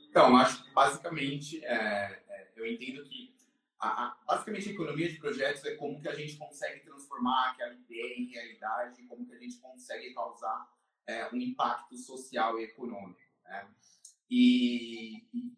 [0.09, 3.36] Então, acho que basicamente é, é, eu entendo que
[3.79, 7.73] a, a, basicamente a economia de projetos é como que a gente consegue transformar aquela
[7.73, 10.71] ideia em realidade, como que a gente consegue causar
[11.05, 13.19] é, um impacto social e econômico.
[13.43, 13.67] Né?
[14.29, 15.57] E, e,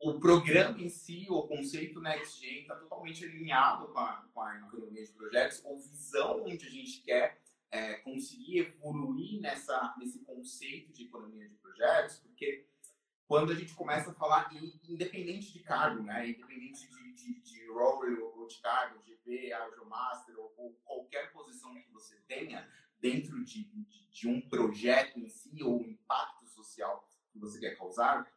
[0.00, 5.02] o programa em si, o conceito NextGen, está totalmente alinhado com a, com a economia
[5.02, 7.40] de projetos, ou visão onde a gente quer
[7.70, 12.66] é, conseguir evoluir nessa, nesse conceito de economia de projetos, porque
[13.26, 14.50] quando a gente começa a falar,
[14.86, 20.38] independente de cargo, né, independente de, de, de role ou de cargo, GP, Agile Master,
[20.38, 22.68] ou, ou, qualquer posição que você tenha
[23.00, 27.76] dentro de, de, de um projeto em si, ou o impacto social que você quer
[27.76, 28.30] causar,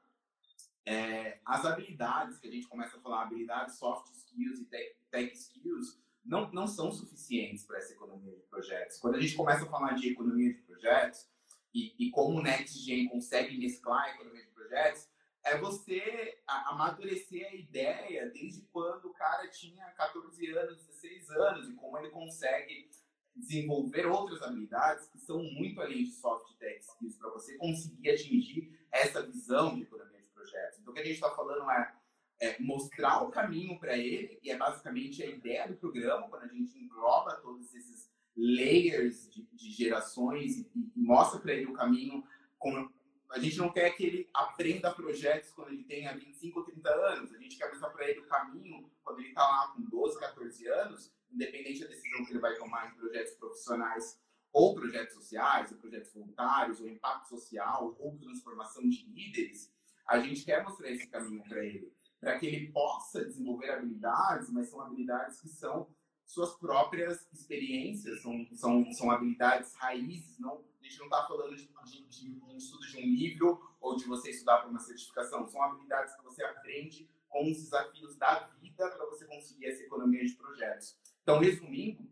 [0.86, 5.34] é, as habilidades que a gente começa a falar, habilidades soft skills e tech, tech
[5.34, 8.98] skills, não, não são suficientes para essa economia de projetos.
[8.98, 11.28] Quando a gente começa a falar de economia de projetos
[11.74, 15.10] e, e como o NextGen consegue mesclar a economia de projetos,
[15.50, 21.74] é você amadurecer a ideia desde quando o cara tinha 14 anos, 16 anos e
[21.76, 22.90] como ele consegue
[23.36, 28.80] desenvolver outras habilidades que são muito além de soft tech skills para você conseguir atingir
[28.92, 30.80] essa visão de economia projetos.
[30.80, 31.94] Então, o que a gente está falando é,
[32.40, 36.48] é, mostrar o caminho para ele, e é basicamente a ideia do programa, quando a
[36.48, 42.24] gente engloba todos esses layers de, de gerações e, e mostra para ele o caminho.
[42.58, 42.90] Com,
[43.30, 47.34] a gente não quer que ele aprenda projetos quando ele tenha 25 ou 30 anos,
[47.34, 50.68] a gente quer mostrar para ele o caminho quando ele está lá com 12, 14
[50.68, 54.20] anos, independente da decisão que ele vai tomar em projetos profissionais
[54.54, 59.72] ou projetos sociais, ou projetos voluntários, ou impacto social, ou transformação de líderes,
[60.08, 64.70] a gente quer mostrar esse caminho para ele, para que ele possa desenvolver habilidades, mas
[64.70, 65.88] são habilidades que são
[66.28, 71.70] suas próprias experiências, são, são, são habilidades raízes, não, a gente não está falando de,
[71.86, 75.64] de, de, um estudo de um livro ou de você estudar para uma certificação, são
[75.64, 80.34] habilidades que você aprende com os desafios da vida para você conseguir essa economia de
[80.34, 80.98] projetos.
[81.24, 82.06] Então, resumindo,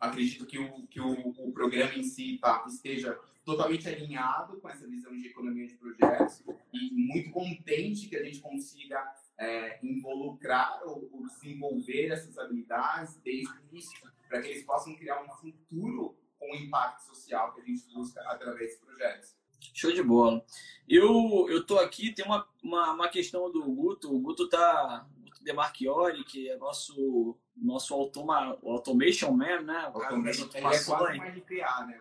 [0.00, 4.86] acredito que o, que o, o programa em si tá, esteja totalmente alinhado com essa
[4.86, 9.02] visão de economia de projetos e muito contente que a gente consiga
[9.38, 15.22] é, involucrar ou, ou, desenvolver essas habilidades desde o início, para que eles possam criar
[15.22, 19.36] um futuro com o impacto social que a gente busca através desses projetos.
[19.74, 20.44] Show de bola.
[20.88, 24.14] Eu eu tô aqui, tem uma, uma, uma questão do Guto.
[24.14, 29.90] O Guto tá Guto Demarchiori, que é nosso nosso automa, automation man, né?
[29.92, 31.20] O cara das automações.
[31.20, 32.00] Ele é quase um RPA, né?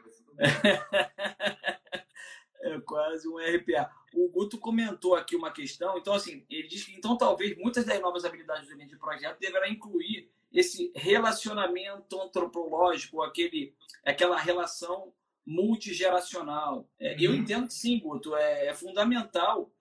[2.62, 3.91] é quase um RPA.
[4.20, 8.02] O Guto comentou aqui uma questão, então assim, ele diz que então talvez muitas das
[8.02, 15.14] novas habilidades do ambiente de projeto deverá incluir esse relacionamento antropológico, aquele, aquela relação
[15.46, 16.90] multigeracional.
[17.00, 17.20] É, uhum.
[17.20, 19.72] Eu entendo que sim, Guto, é, é, fundamental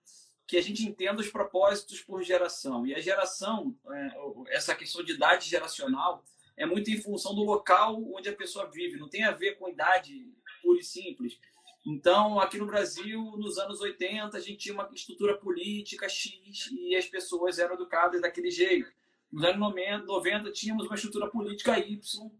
[0.45, 2.85] que a gente entenda os propósitos por geração.
[2.85, 6.23] E a geração, é, essa questão de idade geracional,
[6.55, 9.67] é muito em função do local onde a pessoa vive, não tem a ver com
[9.67, 11.39] idade pura e simples.
[11.85, 16.95] Então, aqui no Brasil, nos anos 80, a gente tinha uma estrutura política X e
[16.95, 18.91] as pessoas eram educadas daquele jeito.
[19.31, 22.31] Nos anos 90, tínhamos uma estrutura política Y.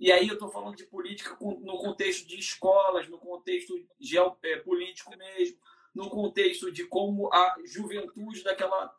[0.00, 5.16] E aí eu estou falando de política no contexto de escolas, no contexto geopolítico é,
[5.16, 5.58] mesmo,
[5.94, 8.94] no contexto de como a juventude daquela,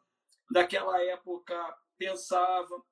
[0.52, 2.84] daquela época pensava.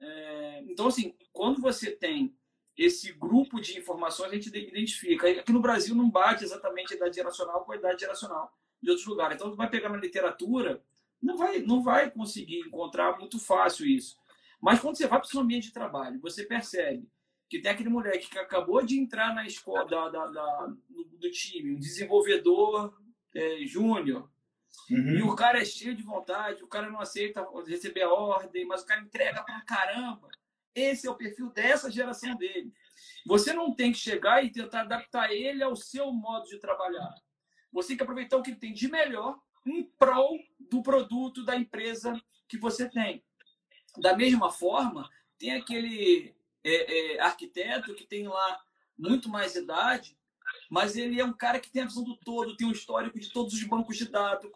[0.00, 2.36] É, então, assim, quando você tem
[2.76, 5.28] esse grupo de informações a gente identifica.
[5.28, 9.06] Aqui no Brasil não bate exatamente a idade geracional com a idade geracional de outros
[9.06, 9.36] lugares.
[9.36, 10.82] Então, tu vai pegar na literatura,
[11.22, 14.16] não vai, não vai conseguir encontrar muito fácil isso.
[14.60, 17.08] Mas quando você vai para o seu ambiente de trabalho, você percebe
[17.48, 21.30] que tem aquele moleque que acabou de entrar na escola da, da, da do, do,
[21.30, 22.96] time, um desenvolvedor
[23.34, 24.30] é, júnior,
[24.90, 25.18] uhum.
[25.18, 28.82] e o cara é cheio de vontade, o cara não aceita receber a ordem, mas
[28.82, 30.30] o cara entrega pra caramba.
[30.74, 32.72] Esse é o perfil dessa geração dele.
[33.26, 37.14] Você não tem que chegar e tentar adaptar ele ao seu modo de trabalhar.
[37.72, 40.38] Você tem que aproveitar o que ele tem de melhor em prol
[40.70, 43.24] do produto da empresa que você tem.
[43.98, 45.08] Da mesma forma,
[45.38, 48.60] tem aquele é, é, arquiteto que tem lá
[48.98, 50.16] muito mais idade,
[50.70, 53.30] mas ele é um cara que tem a visão do todo, tem um histórico de
[53.30, 54.50] todos os bancos de dados,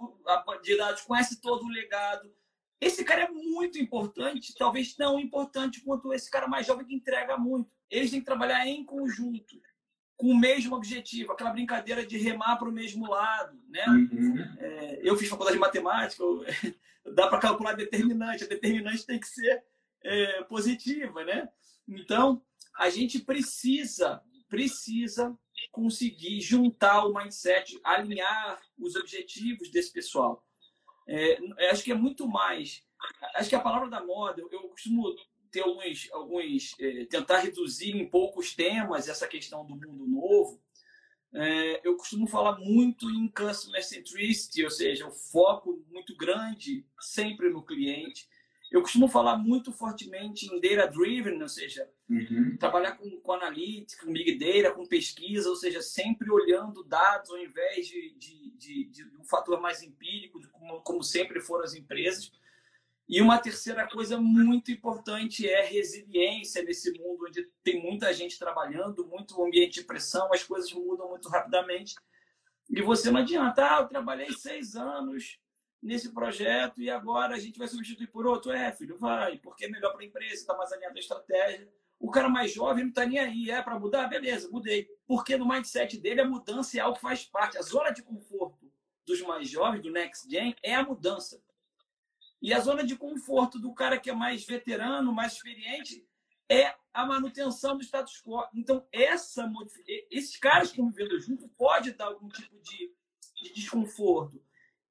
[0.63, 2.33] de dados conhece todo o legado.
[2.81, 7.37] Esse cara é muito importante, talvez tão importante quanto esse cara mais jovem que entrega
[7.39, 7.71] muito.
[7.91, 9.61] Eles têm que trabalhar em conjunto,
[10.17, 13.59] com o mesmo objetivo, aquela brincadeira de remar para o mesmo lado.
[13.69, 13.85] Né?
[13.87, 14.57] Uhum.
[14.59, 16.45] É, eu fiz faculdade de matemática, eu,
[17.15, 19.65] dá para calcular determinante, a determinante tem que ser
[20.03, 21.25] é, positiva.
[21.25, 21.49] Né?
[21.89, 22.43] Então,
[22.79, 25.37] a gente precisa, precisa
[25.71, 30.46] conseguir juntar o mindset, alinhar os objetivos desse pessoal.
[31.07, 31.39] É,
[31.71, 32.83] acho que é muito mais.
[33.35, 35.15] Acho que a palavra da moda, eu, costumo
[35.51, 40.61] ter alguns, alguns é, tentar reduzir em poucos temas essa questão do mundo novo.
[41.33, 47.51] É, eu costumo falar muito em customer centricity, ou seja, o foco muito grande sempre
[47.51, 48.29] no cliente.
[48.71, 52.57] Eu costumo falar muito fortemente em data driven, ou seja, uhum.
[52.59, 57.39] trabalhar com, com analytics, com big data, com pesquisa, ou seja, sempre olhando dados ao
[57.39, 62.33] invés de, de, de, de um fator mais empírico, como, como sempre foram as empresas.
[63.09, 69.07] E uma terceira coisa muito importante é resiliência nesse mundo onde tem muita gente trabalhando,
[69.07, 71.95] muito ambiente de pressão, as coisas mudam muito rapidamente.
[72.69, 75.39] E você não adianta, ah, eu trabalhei seis anos
[75.83, 78.53] nesse projeto e agora a gente vai substituir por outro.
[78.53, 81.73] É, filho, vai, porque é melhor para a empresa, está mais alinhado à estratégia.
[81.99, 84.07] O cara mais jovem não está nem aí, é para mudar?
[84.09, 84.87] Beleza, mudei.
[85.07, 87.57] Porque no mindset dele a mudança é algo que faz parte.
[87.57, 88.71] A zona de conforto
[89.07, 91.43] dos mais jovens, do Next Gen, é a mudança.
[92.43, 96.07] E a zona de conforto do cara que é mais veterano, mais experiente,
[96.49, 98.47] é a manutenção do status quo.
[98.55, 99.51] Então, essa,
[100.11, 102.93] esses caras convivendo junto pode dar algum tipo de,
[103.43, 104.43] de desconforto.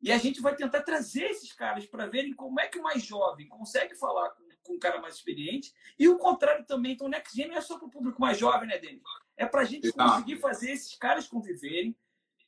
[0.05, 3.01] E a gente vai tentar trazer esses caras para verem como é que o mais
[3.01, 5.73] jovem consegue falar com, com um cara mais experiente.
[5.97, 6.91] E o contrário também.
[6.91, 9.01] Então, o Next Gen não é só para o público mais jovem, né, Denis?
[9.35, 11.97] É para a gente conseguir fazer esses caras conviverem.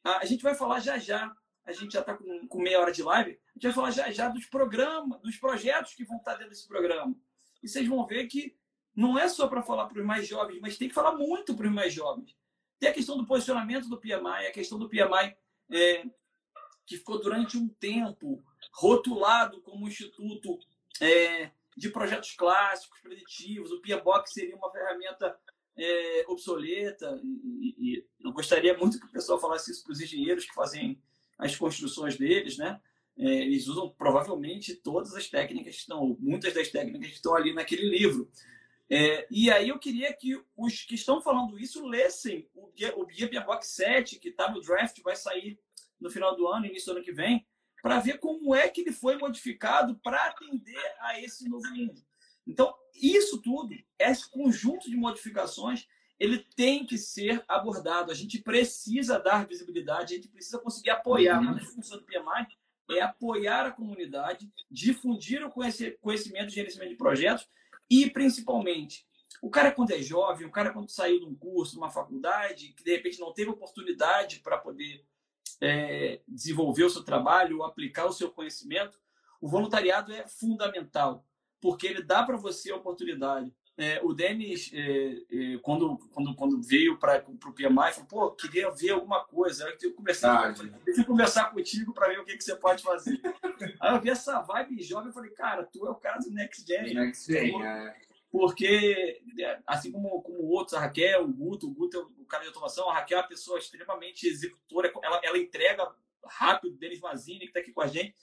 [0.03, 3.03] A gente vai falar já já a gente já está com, com, meia hora de
[3.03, 6.51] live, a gente vai falar já, já dos programas, dos projetos que vão estar dentro
[6.51, 7.13] desse programa.
[7.61, 8.55] E vocês vão ver que
[8.95, 11.67] não é só para falar para os mais jovens, mas tem que falar muito para
[11.67, 12.37] os mais jovens.
[12.79, 15.35] Tem a questão do posicionamento do PMI, a questão do PMI
[15.69, 16.05] é,
[16.87, 18.41] que ficou durante um tempo
[18.73, 20.57] rotulado como instituto
[21.01, 23.71] é, de projetos clássicos, preditivos.
[23.71, 25.37] O PMBOK seria uma ferramenta
[25.77, 27.19] é, obsoleta.
[27.21, 30.99] E, e, eu gostaria muito que o pessoal falasse isso para os engenheiros que fazem
[31.37, 32.81] as construções deles, né?
[33.19, 37.53] É, eles usam provavelmente todas as técnicas que estão, muitas das técnicas que estão ali
[37.53, 38.31] naquele livro.
[38.89, 43.05] É, e aí eu queria que os que estão falando isso lessem o Guia, o
[43.05, 45.59] Guia Box 7, que está no draft, vai sair
[45.99, 47.45] no final do ano, início do ano que vem,
[47.81, 52.01] para ver como é que ele foi modificado para atender a esse novo mundo.
[52.45, 55.87] Então, isso tudo, esse conjunto de modificações,
[56.19, 58.11] ele tem que ser abordado.
[58.11, 61.39] A gente precisa dar visibilidade, a gente precisa conseguir apoiar.
[61.39, 62.47] Uma das funções do PMI
[62.97, 67.47] é apoiar a comunidade, difundir o conhecimento de gerenciamento de projetos
[67.89, 69.05] e, principalmente,
[69.41, 72.73] o cara quando é jovem, o cara quando saiu de um curso, de uma faculdade,
[72.73, 75.05] que de repente não teve oportunidade para poder
[75.61, 78.99] é, desenvolver o seu trabalho, aplicar o seu conhecimento,
[79.41, 81.25] o voluntariado é fundamental,
[81.61, 86.61] porque ele dá para você a oportunidade é, o Denis, é, é, quando, quando, quando
[86.63, 89.71] veio para o PMI, falou: pô, queria ver alguma coisa.
[89.81, 93.21] Eu comecei ah, a conversar contigo para ver o que, que você pode fazer.
[93.79, 96.65] Aí eu vi essa vibe jovem e falei: cara, tu é o cara do Next
[96.65, 96.95] Gen.
[96.95, 97.95] Next Gen, é.
[98.29, 102.43] Porque, é, assim como, como outros, a Raquel, o Guto, o Guto é o cara
[102.43, 105.89] de automação, a Raquel é uma pessoa extremamente executora, ela, ela entrega
[106.25, 108.15] rápido, Denis Mazini, que está aqui com a gente,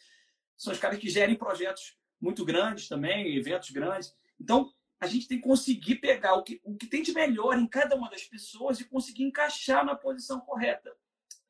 [0.57, 4.14] são os caras que gerem projetos muito grandes também, eventos grandes.
[4.38, 7.67] Então, a gente tem que conseguir pegar o que, o que tem de melhor em
[7.67, 10.95] cada uma das pessoas e conseguir encaixar na posição correta.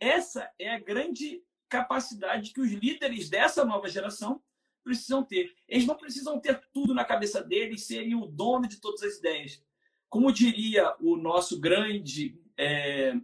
[0.01, 4.43] Essa é a grande capacidade que os líderes dessa nova geração
[4.85, 5.55] precisam ter.
[5.67, 9.61] Eles não precisam ter tudo na cabeça deles, serem o dono de todas as ideias.
[10.09, 13.15] Como diria o nosso grande é,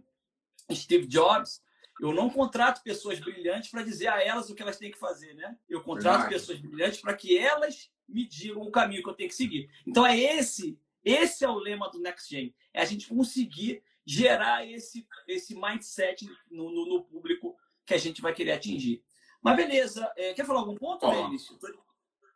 [0.73, 1.63] Steve Jobs,
[2.01, 5.35] eu não contrato pessoas brilhantes para dizer a elas o que elas têm que fazer,
[5.35, 5.55] né?
[5.69, 6.33] Eu contrato Verdade.
[6.33, 9.69] pessoas brilhantes para que elas me digam o caminho que eu tenho que seguir.
[9.85, 14.67] Então é esse, esse é o lema do Next Gen, é a gente conseguir gerar
[14.67, 17.55] esse esse mindset no, no, no público
[17.85, 19.03] que a gente vai querer atingir.
[19.41, 21.09] Mas beleza, é, quer falar algum ponto.
[21.09, 21.59] Vinícius?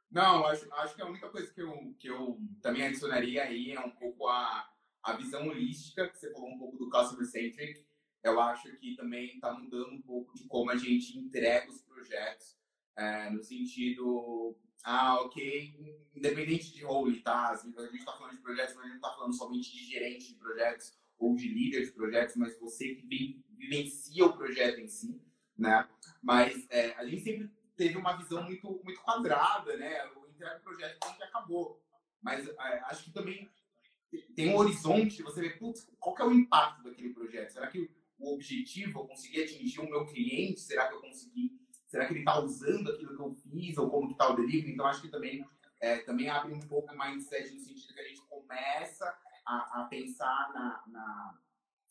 [0.09, 3.79] Não, acho, acho que a única coisa que eu, que eu também adicionaria aí é
[3.79, 4.67] um pouco a,
[5.03, 7.85] a visão holística, que você falou um pouco do customer centric.
[8.23, 12.57] eu acho que também está mudando um pouco de como a gente entrega os projetos,
[12.97, 17.49] é, no sentido, ah, ok, independente de role, tá?
[17.49, 19.83] Assim, a gente está falando de projetos, mas a gente não está falando somente de
[19.83, 24.87] gerente de projetos ou de líder de projetos, mas você que vivencia o projeto em
[24.87, 25.21] si,
[25.57, 25.87] né?
[26.21, 30.05] Mas é, a gente sempre teve uma visão muito, muito quadrada, né?
[30.15, 31.81] O entrega projeto que acabou.
[32.21, 33.49] Mas é, acho que também
[34.35, 37.51] tem um horizonte, você vê, putz, qual que é o impacto daquele projeto?
[37.51, 40.61] Será que o objetivo, eu consegui atingir o meu cliente?
[40.61, 41.51] Será que eu consegui?
[41.87, 43.77] Será que ele está usando aquilo que eu fiz?
[43.77, 44.71] Ou como que está o delivery?
[44.71, 45.45] Então, acho que também,
[45.81, 49.83] é, também abre um pouco o mindset no sentido que a gente começa a, a
[49.85, 51.39] pensar na, na,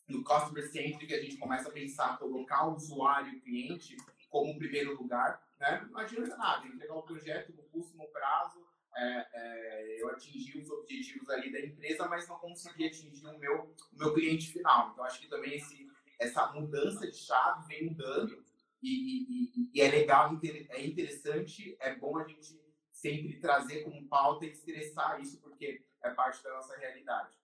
[0.07, 3.97] no customer centric, a gente começa a pensar, colocar o usuário e o cliente
[4.29, 5.41] como primeiro lugar.
[5.59, 5.87] Né?
[5.89, 8.65] Não adianta nada, entregar o projeto no custo, no prazo,
[8.97, 13.75] é, é, eu atingi os objetivos ali da empresa, mas não consegui atingir o meu,
[13.93, 14.91] o meu cliente final.
[14.91, 15.87] Então, acho que também esse,
[16.19, 18.43] essa mudança de chave vem mudando
[18.81, 20.39] e, e, e, é legal,
[20.69, 26.09] é interessante, é bom a gente sempre trazer como pauta e estressar isso, porque é
[26.11, 27.35] parte da nossa realidade.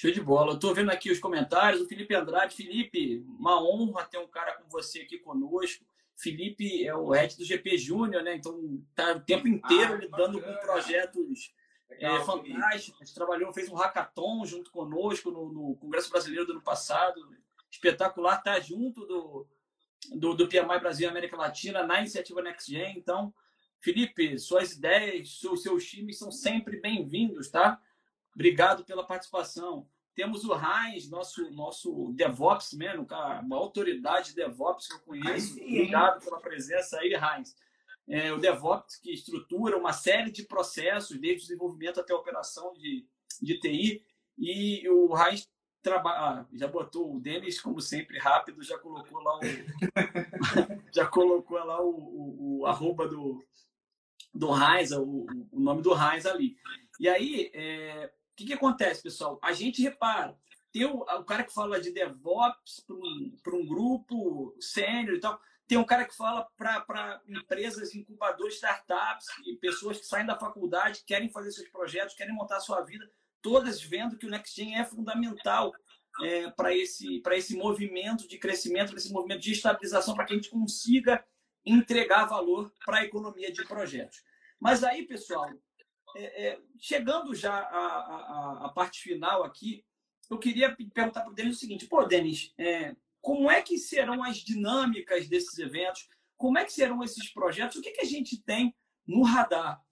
[0.00, 0.54] Show de bola.
[0.54, 1.82] Eu tô vendo aqui os comentários.
[1.82, 2.56] O Felipe Andrade.
[2.56, 5.84] Felipe, uma honra ter um cara como você aqui conosco.
[6.16, 8.34] Felipe é o head do GP Júnior, né?
[8.34, 10.56] Então tá o tempo inteiro ah, lidando bacana.
[10.56, 11.54] com projetos
[11.90, 13.12] Legal, é, fantásticos.
[13.12, 17.20] Trabalhou, fez um hackathon junto conosco no, no, Congresso Brasileiro do ano passado.
[17.70, 19.46] Espetacular, tá junto do,
[20.14, 22.96] do, do PMI Brasil e América Latina na iniciativa NextGen.
[22.96, 23.34] Então,
[23.78, 27.78] Felipe, suas ideias, seus, seus times são sempre bem-vindos, tá?
[28.34, 29.86] Obrigado pela participação.
[30.14, 33.06] Temos o Heinz, nosso, nosso DevOps Man,
[33.42, 35.54] uma autoridade DevOps que eu conheço.
[35.54, 37.54] Sim, Obrigado pela presença aí, Heinz.
[38.08, 42.72] É, o DevOps que estrutura uma série de processos, desde o desenvolvimento até a operação
[42.74, 43.06] de,
[43.40, 44.04] de TI.
[44.36, 45.48] E o Heinz
[45.82, 46.18] trabalha.
[46.18, 49.40] Ah, já botou o Denis, como sempre, rápido, já colocou lá o.
[50.92, 53.44] já colocou lá o, o, o arroba do,
[54.34, 56.56] do Heinz, o, o nome do Heinz ali.
[56.98, 59.38] E aí, é, que, que acontece, pessoal?
[59.42, 60.36] A gente repara,
[60.72, 65.38] tem o, o cara que fala de DevOps para um, um grupo sênior e tal,
[65.66, 71.04] tem um cara que fala para empresas, incubadores, startups e pessoas que saem da faculdade,
[71.06, 73.08] querem fazer seus projetos, querem montar sua vida,
[73.40, 75.72] todas vendo que o NextGen é fundamental
[76.22, 80.36] é, para esse, esse movimento de crescimento, para esse movimento de estabilização, para que a
[80.36, 81.24] gente consiga
[81.64, 84.24] entregar valor para a economia de projetos.
[84.58, 85.48] Mas aí, pessoal,
[86.16, 89.84] é, é, chegando já à, à, à, parte final aqui,
[90.28, 94.22] eu queria perguntar para o Denis o seguinte: pô, Denis, é, como é que serão
[94.22, 96.08] as dinâmicas desses eventos?
[96.36, 97.76] Como é que serão esses projetos?
[97.76, 98.74] O que, que a gente tem
[99.06, 99.82] no radar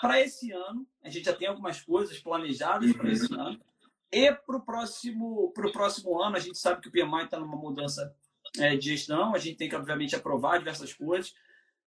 [0.00, 0.86] para esse ano?
[1.02, 3.40] A gente já tem algumas coisas planejadas para esse uhum.
[3.40, 3.60] ano.
[4.10, 8.14] E para o próximo, próximo ano, a gente sabe que o PMI está numa mudança
[8.56, 11.34] é, de gestão, a gente tem que, obviamente, aprovar diversas coisas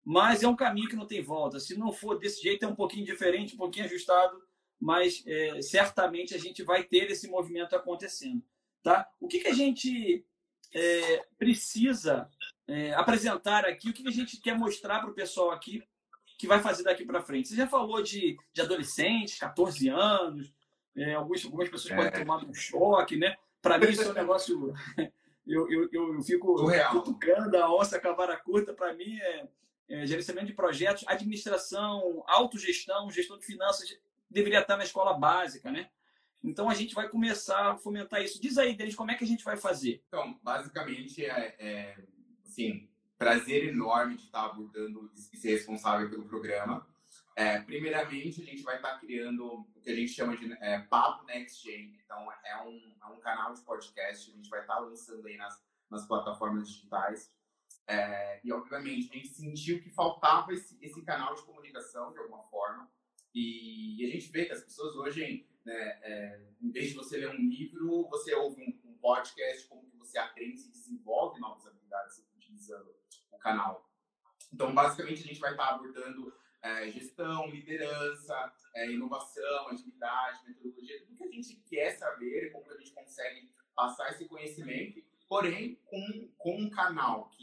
[0.04, 1.60] mas é um caminho que não tem volta.
[1.60, 4.42] Se não for desse jeito, é um pouquinho diferente, um pouquinho ajustado,
[4.80, 8.42] mas é, certamente a gente vai ter esse movimento acontecendo.
[8.82, 9.08] Tá?
[9.20, 10.24] O que, que a gente
[10.74, 12.28] é, precisa
[12.66, 15.82] é, apresentar aqui, o que, que a gente quer mostrar para o pessoal aqui
[16.36, 17.48] que vai fazer daqui para frente?
[17.48, 20.52] Você já falou de, de adolescentes, 14 anos,
[20.96, 22.24] é, algumas, algumas pessoas podem é.
[22.24, 23.36] tomar um choque, né?
[23.60, 24.74] Para mim, isso é um negócio.
[25.46, 26.56] eu, eu, eu, eu fico
[26.90, 29.46] cutucando a onça com a vara curta, para mim é
[29.88, 33.88] é, gerenciamento de projetos, administração, autogestão, gestão de finanças,
[34.30, 35.90] deveria estar na escola básica, né?
[36.42, 38.40] Então a gente vai começar a fomentar isso.
[38.40, 40.02] Diz aí, Denis, como é que a gente vai fazer?
[40.08, 41.96] Então, basicamente, é, é
[42.44, 46.86] assim, prazer enorme de estar abordando e ser responsável pelo programa.
[47.36, 51.24] É, primeiramente, a gente vai estar criando o que a gente chama de é, Papo
[51.24, 51.96] Next Gen.
[52.04, 54.30] Então, é um, é um canal de podcast.
[54.30, 57.30] A gente vai estar lançando aí nas, nas plataformas digitais.
[57.86, 62.42] É, e, obviamente, a gente sentiu que faltava esse, esse canal de comunicação, de alguma
[62.44, 62.90] forma.
[63.34, 67.16] E, e a gente vê que as pessoas hoje, né, é, em vez de você
[67.16, 71.66] ler um livro, você ouve um, um podcast, como que você aprende e desenvolve novas
[71.66, 72.94] habilidades utilizando
[73.32, 73.88] o canal.
[74.52, 81.16] Então, basicamente, a gente vai estar abordando é, gestão, liderança, é, inovação, agilidade, metodologia, tudo
[81.16, 86.30] que a gente quer saber, como que a gente consegue passar esse conhecimento, porém com,
[86.38, 87.41] com um canal que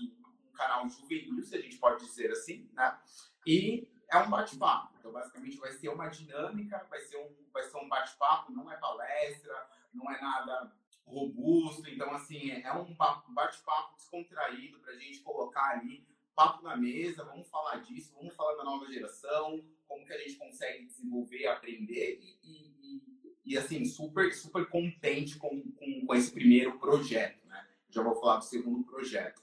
[0.59, 2.99] canal juvenil, se a gente pode dizer assim, né?
[3.47, 4.93] E é um bate-papo.
[4.99, 8.75] Então, basicamente, vai ser uma dinâmica, vai ser um, vai ser um bate-papo, não é
[8.77, 9.55] palestra,
[9.93, 10.71] não é nada
[11.05, 11.89] robusto.
[11.89, 17.49] Então, assim, é um bate-papo descontraído para a gente colocar ali papo na mesa, vamos
[17.49, 22.39] falar disso, vamos falar da nova geração, como que a gente consegue desenvolver, aprender e,
[22.41, 23.01] e,
[23.45, 27.67] e, assim, super, super contente com, com, com esse primeiro projeto, né?
[27.89, 29.41] já vou falar do segundo projeto.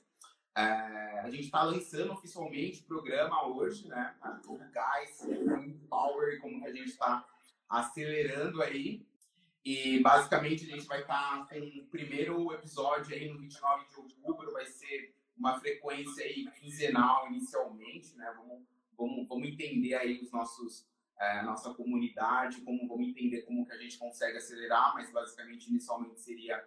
[0.57, 4.15] É, a gente está lançando oficialmente o programa hoje, né?
[4.47, 7.27] O Gás, o Power, como que a gente está
[7.69, 9.07] acelerando aí.
[9.63, 13.97] E basicamente a gente vai estar tá com o primeiro episódio aí no 29 de
[13.97, 18.33] outubro, vai ser uma frequência aí quinzenal inicialmente, né?
[18.37, 18.63] Vamos,
[18.97, 20.89] vamos, vamos entender aí os nossos
[21.19, 26.21] é, nossa comunidade, como vamos entender como que a gente consegue acelerar, mas basicamente inicialmente
[26.21, 26.63] seria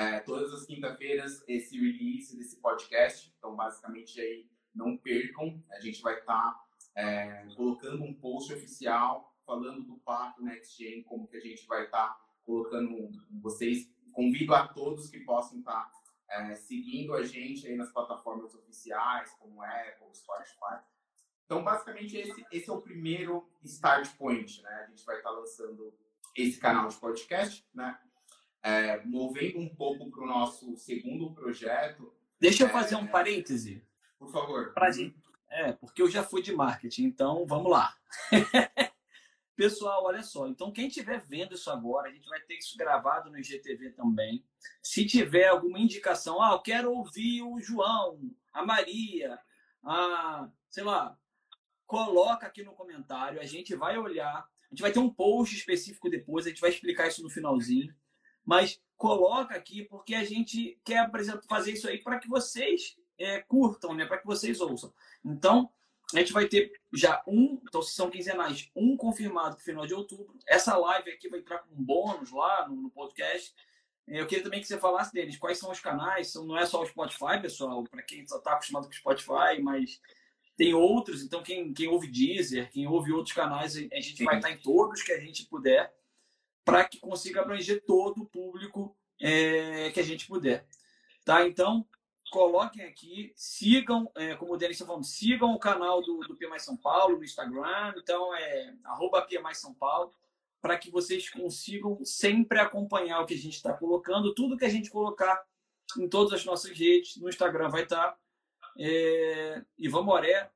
[0.00, 3.32] é, todas as quinta-feiras esse release desse podcast.
[3.36, 5.62] Então, basicamente, aí não percam.
[5.72, 11.02] A gente vai estar tá, é, colocando um post oficial falando do Papo Next Gen,
[11.02, 13.10] como que a gente vai estar tá colocando
[13.42, 13.90] vocês.
[14.12, 15.92] Convido a todos que possam estar tá,
[16.30, 20.82] é, seguindo a gente aí nas plataformas oficiais, como Apple, Spotify.
[21.44, 24.84] Então, basicamente, esse, esse é o primeiro start point, né?
[24.86, 25.92] A gente vai estar tá lançando
[26.34, 28.00] esse canal de podcast, né?
[28.62, 32.12] É, movendo um pouco para o nosso segundo projeto.
[32.38, 33.82] Deixa eu é, fazer um parêntese.
[34.18, 34.74] Por favor.
[34.74, 35.16] Pra gente,
[35.50, 37.94] é, porque eu já fui de marketing, então vamos lá.
[39.56, 40.48] Pessoal, olha só.
[40.48, 44.42] Então, quem estiver vendo isso agora, a gente vai ter isso gravado no IGTV também.
[44.82, 49.38] Se tiver alguma indicação, ah, eu quero ouvir o João, a Maria,
[49.82, 51.18] a, sei lá,
[51.86, 56.08] coloca aqui no comentário, a gente vai olhar, a gente vai ter um post específico
[56.08, 57.94] depois, a gente vai explicar isso no finalzinho
[58.44, 63.40] mas coloca aqui porque a gente quer apresentar, fazer isso aí para que vocês é,
[63.40, 64.06] curtam, né?
[64.06, 64.92] Para que vocês ouçam.
[65.24, 65.70] Então,
[66.14, 69.94] a gente vai ter já um, então se são quinzenais, um confirmado no final de
[69.94, 70.36] outubro.
[70.46, 73.54] Essa live aqui vai entrar com um bônus lá no, no podcast.
[74.08, 76.86] Eu queria também que você falasse deles, quais são os canais, não é só o
[76.86, 80.00] Spotify, pessoal, para quem só está acostumado com o Spotify, mas
[80.56, 84.50] tem outros, então quem, quem ouve Deezer, quem ouve outros canais, a gente vai estar
[84.50, 85.94] em todos que a gente puder
[86.64, 90.66] para que consiga abranger todo o público é, que a gente puder.
[91.24, 91.46] Tá?
[91.46, 91.86] Então,
[92.30, 96.62] coloquem aqui, sigam, é, como o Denis está falando, sigam o canal do, do Mais
[96.62, 100.12] São Paulo no Instagram, então é arroba Mais São Paulo,
[100.62, 104.70] para que vocês consigam sempre acompanhar o que a gente está colocando, tudo que a
[104.70, 105.42] gente colocar
[105.98, 108.12] em todas as nossas redes, no Instagram vai estar.
[108.12, 108.18] Tá.
[108.78, 110.50] É, Ivan Moré,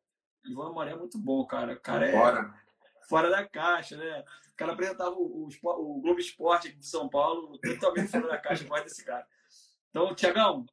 [0.45, 1.77] Ivan Moré é muito bom, cara.
[1.77, 2.55] Cara é Bora.
[3.09, 4.25] Fora da caixa, né?
[4.49, 8.67] O cara apresentava o, o, o Globo Esporte de São Paulo, totalmente fora da caixa,
[8.67, 9.27] voz desse cara.
[9.91, 10.67] Então, Tiagão,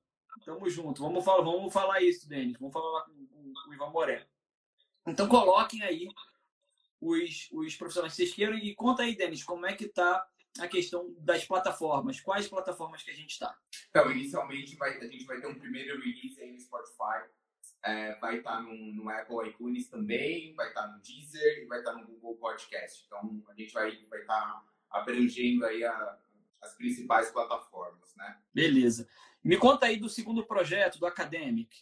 [0.45, 1.01] tamo junto.
[1.01, 2.57] Vamos falar, vamos falar isso, Denis.
[2.59, 4.27] Vamos falar com, com, com o Ivan Moré.
[5.07, 6.07] Então, coloquem aí
[6.99, 10.25] os, os profissionais que vocês queiram e conta aí, Denis, como é que tá
[10.59, 12.19] a questão das plataformas.
[12.19, 13.55] Quais plataformas que a gente está?
[13.89, 17.29] Então, inicialmente vai, a gente vai ter um primeiro release aí no Spotify
[17.84, 21.65] é, vai estar tá no, no, Apple iTunes também, vai estar tá no Deezer e
[21.65, 23.03] vai estar tá no Google Podcast.
[23.05, 26.17] Então, a gente vai estar vai tá abrangendo aí a,
[26.61, 28.38] as principais plataformas, né?
[28.53, 29.07] Beleza.
[29.43, 31.75] Me conta aí do segundo projeto, do Academic.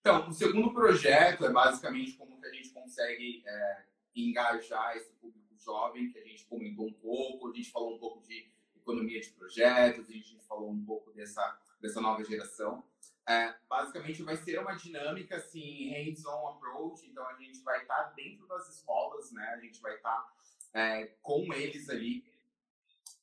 [0.00, 3.84] Então, o segundo projeto é basicamente como que a gente consegue é,
[4.16, 8.20] engajar esse público jovem, que a gente comentou um pouco, a gente falou um pouco
[8.26, 12.84] de economia de projetos, a gente falou um pouco dessa, dessa nova geração.
[13.28, 18.12] É, basicamente vai ser uma dinâmica assim, hands-on approach, então a gente vai estar tá
[18.16, 19.46] dentro das escolas, né?
[19.54, 20.34] A gente vai estar tá,
[20.74, 22.24] é, com eles ali.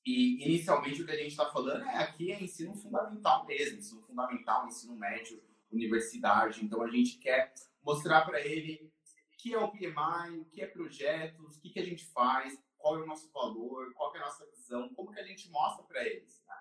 [0.06, 4.02] E inicialmente o que a gente está falando é aqui é ensino fundamental mesmo, ensino
[4.02, 6.64] fundamental, ensino médio, universidade.
[6.64, 8.92] Então a gente quer mostrar para ele
[9.34, 12.58] o que é o PMI, o que é projetos, o que, que a gente faz,
[12.78, 15.84] qual é o nosso valor, qual é a nossa visão, como que a gente mostra
[15.84, 16.42] para eles.
[16.48, 16.56] Né?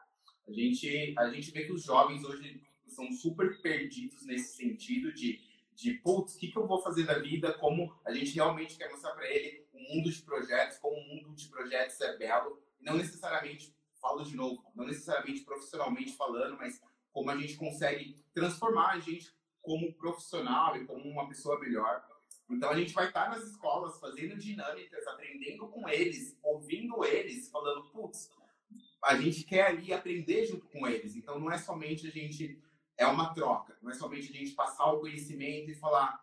[0.48, 2.67] A gente, a gente vê que os jovens hoje
[2.98, 5.40] são super perdidos nesse sentido de,
[5.72, 8.90] de putz, o que, que eu vou fazer da vida, como a gente realmente quer
[8.90, 12.16] mostrar para ele o um mundo de projetos, como o um mundo de projetos é
[12.16, 16.80] belo, não necessariamente, falo de novo, não necessariamente profissionalmente falando, mas
[17.12, 19.32] como a gente consegue transformar a gente
[19.62, 22.04] como profissional e como uma pessoa melhor.
[22.50, 27.84] Então a gente vai estar nas escolas fazendo dinâmicas, aprendendo com eles, ouvindo eles, falando,
[27.90, 28.30] putz,
[29.04, 31.14] a gente quer ali aprender junto com eles.
[31.14, 32.58] Então não é somente a gente
[32.98, 33.78] é uma troca.
[33.80, 36.22] Não é somente a gente passar o conhecimento e falar: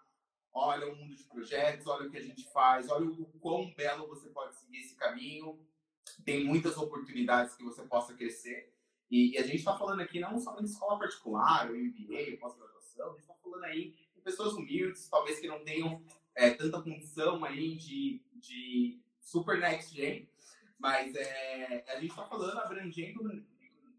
[0.54, 4.08] olha o mundo de projetos, olha o que a gente faz, olha o quão belo
[4.08, 5.58] você pode seguir esse caminho.
[6.24, 8.72] Tem muitas oportunidades que você possa crescer.
[9.10, 13.08] E, e a gente está falando aqui não somente de escola particular, o MBA, pós-graduação,
[13.08, 16.04] a gente está falando aí de pessoas humildes, talvez que não tenham
[16.34, 20.28] é, tanta condição aí de, de super next gen,
[20.78, 23.46] mas é, a gente está falando abrangendo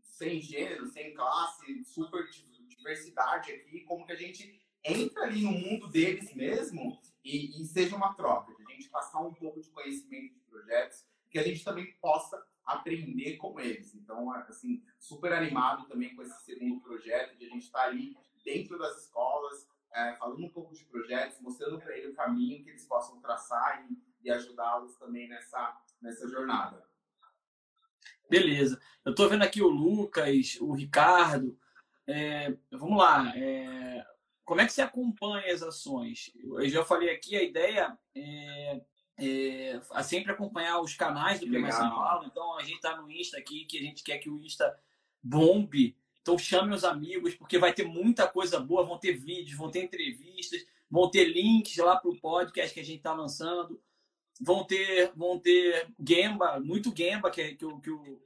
[0.03, 2.27] sem gênero, sem classe, super
[2.77, 7.97] diversidade aqui, como que a gente entra ali no mundo deles mesmo e, e seja
[7.97, 11.65] uma troca, de a gente passar um pouco de conhecimento de projetos, que a gente
[11.65, 13.95] também possa aprender com eles.
[13.95, 18.17] Então, assim, super animado também com esse segundo projeto, de a gente estar tá ali
[18.45, 22.71] dentro das escolas, é, falando um pouco de projetos, mostrando para eles o caminho que
[22.71, 26.87] eles possam traçar e, e ajudá-los também nessa, nessa jornada.
[28.29, 28.81] Beleza.
[29.05, 31.59] Eu estou vendo aqui o Lucas, o Ricardo.
[32.07, 33.33] É, vamos lá.
[33.37, 34.05] É,
[34.45, 36.31] como é que você acompanha as ações?
[36.43, 38.81] Eu já falei aqui, a ideia é,
[39.19, 42.27] é sempre acompanhar os canais do PMI São Paulo.
[42.27, 44.79] Então, a gente está no Insta aqui, que a gente quer que o Insta
[45.23, 45.97] bombe.
[46.23, 48.85] Então, chame os amigos, porque vai ter muita coisa boa.
[48.85, 52.85] Vão ter vídeos, vão ter entrevistas, vão ter links lá para o podcast que a
[52.85, 53.81] gente está lançando
[54.41, 58.23] vão ter, vão ter Gemba, muito Gemba, que, que, que, o,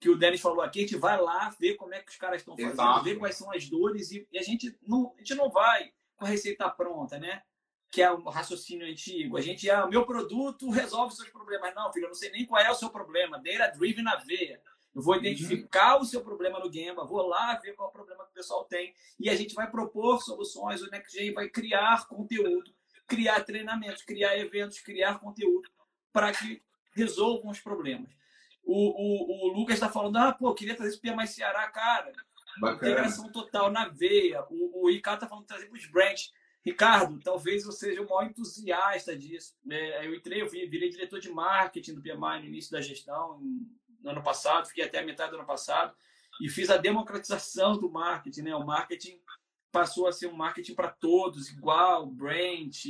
[0.00, 0.80] que o Denis falou aqui.
[0.80, 3.04] A gente vai lá ver como é que os caras estão fazendo, Exato.
[3.04, 6.24] ver quais são as dores, e, e, a, gente não, a gente não vai com
[6.24, 7.42] a receita pronta, né?
[7.90, 9.36] Que é o raciocínio antigo.
[9.36, 11.74] A gente, ah, o meu produto resolve seus problemas.
[11.74, 13.40] Não, filho, eu não sei nem qual é o seu problema.
[13.40, 14.60] Data driven na veia.
[14.94, 16.02] Eu vou identificar uhum.
[16.02, 18.64] o seu problema no Gemba, vou lá ver qual é o problema que o pessoal
[18.64, 20.82] tem e a gente vai propor soluções.
[20.82, 22.72] O NextGen vai criar conteúdo
[23.08, 25.68] criar treinamentos, criar eventos, criar conteúdo
[26.12, 28.10] para que resolvam os problemas.
[28.70, 32.12] O, o, o Lucas está falando, ah, pô, queria trazer isso para mais Ceará, cara.
[32.60, 32.92] Bacana.
[32.92, 34.44] Integração total na veia.
[34.50, 36.30] O, o Ricardo está falando de trazer para os brands.
[36.62, 39.54] Ricardo, talvez eu seja o maior entusiasta disso.
[39.70, 43.40] É, eu entrei, eu virei diretor de marketing do PMI no início da gestão,
[44.02, 45.94] no ano passado, fiquei até a metade do ano passado,
[46.40, 48.42] e fiz a democratização do marketing.
[48.42, 48.54] Né?
[48.54, 49.18] O marketing
[49.72, 52.84] passou a ser um marketing para todos, igual, Brent,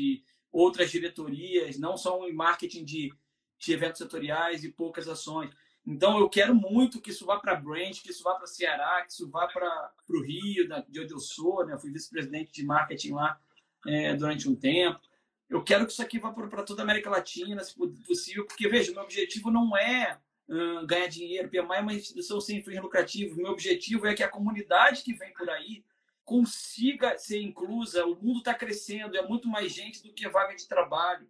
[0.50, 3.14] outras diretorias, não só um marketing de,
[3.58, 5.50] de eventos setoriais e poucas ações.
[5.90, 9.10] Então, eu quero muito que isso vá para Brent, que isso vá para Ceará, que
[9.10, 11.72] isso vá para o Rio, de onde eu sou, né?
[11.72, 13.40] Eu fui vice-presidente de marketing lá
[13.86, 15.00] é, durante um tempo.
[15.48, 17.74] Eu quero que isso aqui vá para toda a América Latina, se
[18.06, 20.18] possível, porque, veja, meu objetivo não é
[20.50, 23.38] uh, ganhar dinheiro, PMI é uma instituição sem fins lucrativos.
[23.38, 25.82] Meu objetivo é que a comunidade que vem por aí
[26.22, 28.04] consiga ser inclusa.
[28.04, 31.26] O mundo está crescendo, é muito mais gente do que vaga de trabalho.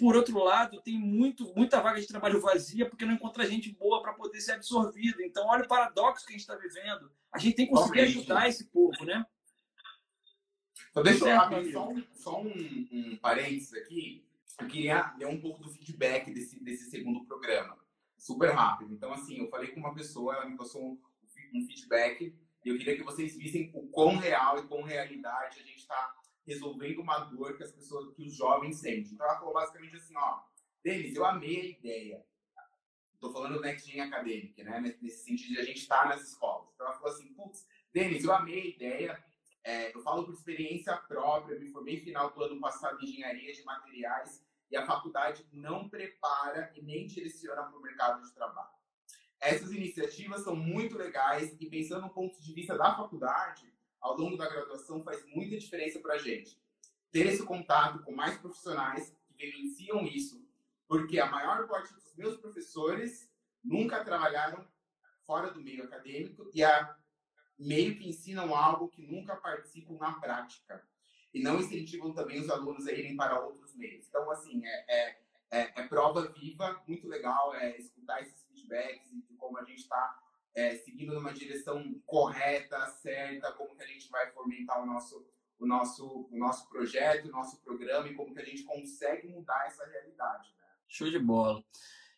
[0.00, 4.00] Por outro lado, tem muito, muita vaga de trabalho vazia porque não encontra gente boa
[4.00, 5.22] para poder ser absorvida.
[5.22, 7.12] Então, olha o paradoxo que a gente está vivendo.
[7.30, 9.26] A gente tem que conseguir ajudar esse povo, né?
[10.90, 14.24] Então, deixa eu abrir só, um, só um, um parênteses aqui.
[14.58, 17.76] Eu queria dar um pouco do feedback desse, desse segundo programa.
[18.16, 18.94] Super rápido.
[18.94, 20.98] Então, assim, eu falei com uma pessoa, ela me passou um,
[21.54, 22.34] um feedback
[22.64, 26.16] e eu queria que vocês vissem o quão real e quão realidade a gente está
[26.46, 29.12] resolvendo uma dor que as pessoas, que os jovens sentem.
[29.12, 30.40] Então ela falou basicamente assim, ó,
[30.82, 32.26] Denis, eu amei a ideia.
[33.14, 34.80] Estou falando do Next Gen Academic, né?
[34.80, 36.70] Nesse sentido de a gente estar tá nas escolas.
[36.74, 39.24] Então ela falou assim, putz, Denis, eu amei a ideia.
[39.62, 43.62] É, eu falo por experiência própria, me formei final do ano passado em engenharia de
[43.62, 48.70] materiais e a faculdade não prepara e nem direciona para o mercado de trabalho.
[49.40, 54.36] Essas iniciativas são muito legais e pensando no ponto de vista da faculdade, ao longo
[54.36, 56.60] da graduação faz muita diferença para a gente.
[57.10, 60.44] Ter esse contato com mais profissionais que vivenciam isso,
[60.88, 63.30] porque a maior parte dos meus professores
[63.62, 64.66] nunca trabalharam
[65.26, 66.96] fora do meio acadêmico e a
[67.58, 70.82] meio que ensinam algo que nunca participam na prática
[71.32, 74.06] e não incentivam também os alunos a irem para outros meios.
[74.08, 75.20] Então, assim, é, é,
[75.50, 80.19] é, é prova viva, muito legal é, escutar esses feedbacks e como a gente está
[80.60, 85.26] é, seguindo numa direção correta, certa, como que a gente vai fomentar o nosso,
[85.58, 89.66] o nosso, o nosso projeto, o nosso programa e como que a gente consegue mudar
[89.66, 90.48] essa realidade.
[90.48, 90.64] Né?
[90.88, 91.64] Show de bola.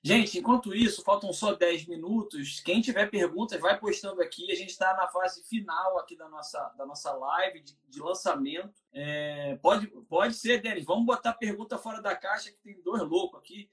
[0.05, 2.59] Gente, enquanto isso, faltam só 10 minutos.
[2.59, 4.51] Quem tiver perguntas, vai postando aqui.
[4.51, 8.83] A gente está na fase final aqui da nossa, da nossa live de, de lançamento.
[8.93, 10.85] É, pode, pode ser, Denis.
[10.85, 13.71] Vamos botar pergunta fora da caixa, que tem dois loucos aqui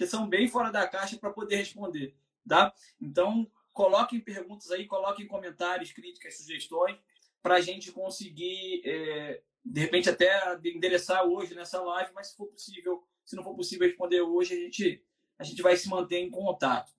[0.00, 2.16] que são bem fora da caixa para poder responder,
[2.48, 2.72] tá?
[2.98, 3.46] Então,
[3.80, 6.98] coloquem perguntas aí, coloquem comentários, críticas, sugestões,
[7.42, 12.48] para a gente conseguir, é, de repente, até endereçar hoje nessa live, mas se for
[12.48, 15.02] possível, se não for possível responder hoje, a gente,
[15.38, 16.92] a gente vai se manter em contato.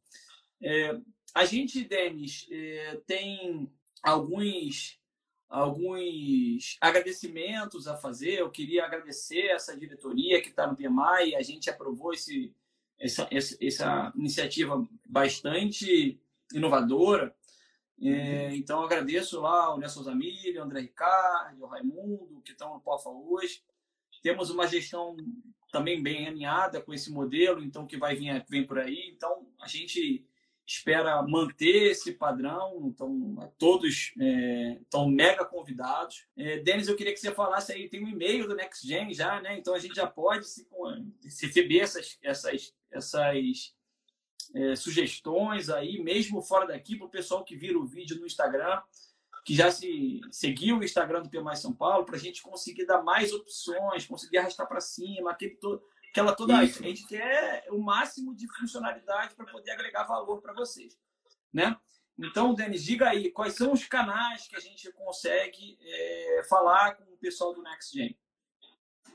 [0.60, 0.98] É,
[1.36, 3.72] a gente, Denis, é, tem
[4.02, 5.00] alguns
[5.48, 8.40] alguns agradecimentos a fazer.
[8.40, 11.36] Eu queria agradecer essa diretoria que está no PMI.
[11.36, 12.56] A gente aprovou esse,
[12.98, 16.20] essa, essa, essa iniciativa bastante
[16.54, 17.36] inovadora.
[18.02, 18.56] É, uhum.
[18.56, 20.04] então, agradeço lá ao Nelson
[20.58, 23.62] ao André Ricardo, ao Raimundo, que estão no POFA hoje.
[24.24, 25.16] Temos uma gestão
[25.72, 29.12] também bem alinhada com esse modelo, então, que vai vir vem por aí.
[29.16, 30.26] Então, a gente
[30.66, 32.88] espera manter esse padrão.
[32.88, 36.26] Então, todos é, estão mega convidados.
[36.38, 39.58] É, Denis, eu queria que você falasse aí, tem um e-mail do NextGen já, né?
[39.58, 40.68] Então a gente já pode se,
[41.30, 43.74] se receber essas, essas, essas
[44.54, 48.82] é, sugestões aí, mesmo fora daqui, para o pessoal que vira o vídeo no Instagram,
[49.44, 52.86] que já se seguiu o Instagram do P Mais São Paulo, para a gente conseguir
[52.86, 56.64] dar mais opções, conseguir arrastar para cima, aquele to, aquela toda.
[56.64, 56.84] Isso.
[56.84, 60.98] A gente quer o máximo de funcionalidade para poder agregar valor para vocês.
[61.52, 61.76] Né?
[62.20, 67.04] Então, Denis, diga aí, quais são os canais que a gente consegue é, falar com
[67.04, 68.16] o pessoal do NextGen?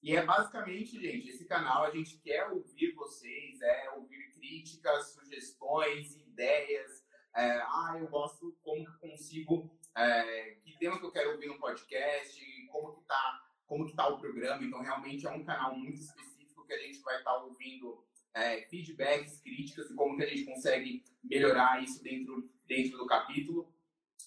[0.00, 6.14] e é basicamente, gente, esse canal a gente quer ouvir vocês, é ouvir críticas, sugestões,
[6.14, 7.04] ideias,
[7.34, 11.58] é, ah, eu gosto, como que consigo, é, que tema que eu quero ouvir no
[11.58, 14.62] podcast, como que tá, como que tá o programa.
[14.62, 18.06] Então, realmente é um canal muito específico que a gente vai estar tá ouvindo
[18.38, 23.72] é, feedbacks, críticas e como que a gente consegue melhorar isso dentro, dentro do capítulo.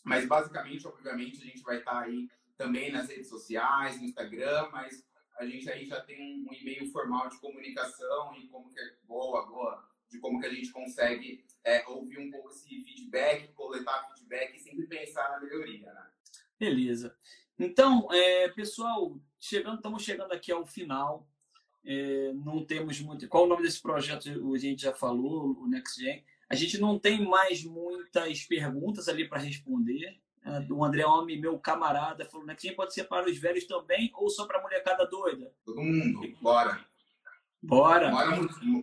[0.04, 4.70] Mas, basicamente, obviamente, a gente vai estar tá aí também nas redes sociais, no Instagram,
[4.72, 5.06] mas
[5.38, 9.46] a gente aí já tem um e-mail formal de comunicação e como que é boa,
[9.48, 14.56] boa, de como que a gente consegue é, ouvir um pouco esse feedback, coletar feedback
[14.56, 16.08] e sempre pensar na melhoria, né?
[16.60, 17.16] Beleza.
[17.58, 21.31] Então, é, pessoal, chegando, estamos chegando aqui ao final.
[21.84, 23.28] É, não temos muito.
[23.28, 24.30] Qual o nome desse projeto?
[24.54, 26.24] A gente já falou, o NextGen.
[26.50, 30.20] A gente não tem mais muitas perguntas ali para responder.
[30.44, 34.30] É, o André Homem, meu camarada, falou: NextGen pode ser para os velhos também ou
[34.30, 35.54] só para a molecada doida?
[35.66, 36.86] Todo mundo, bora.
[37.62, 38.10] Bora.
[38.10, 38.40] Bora,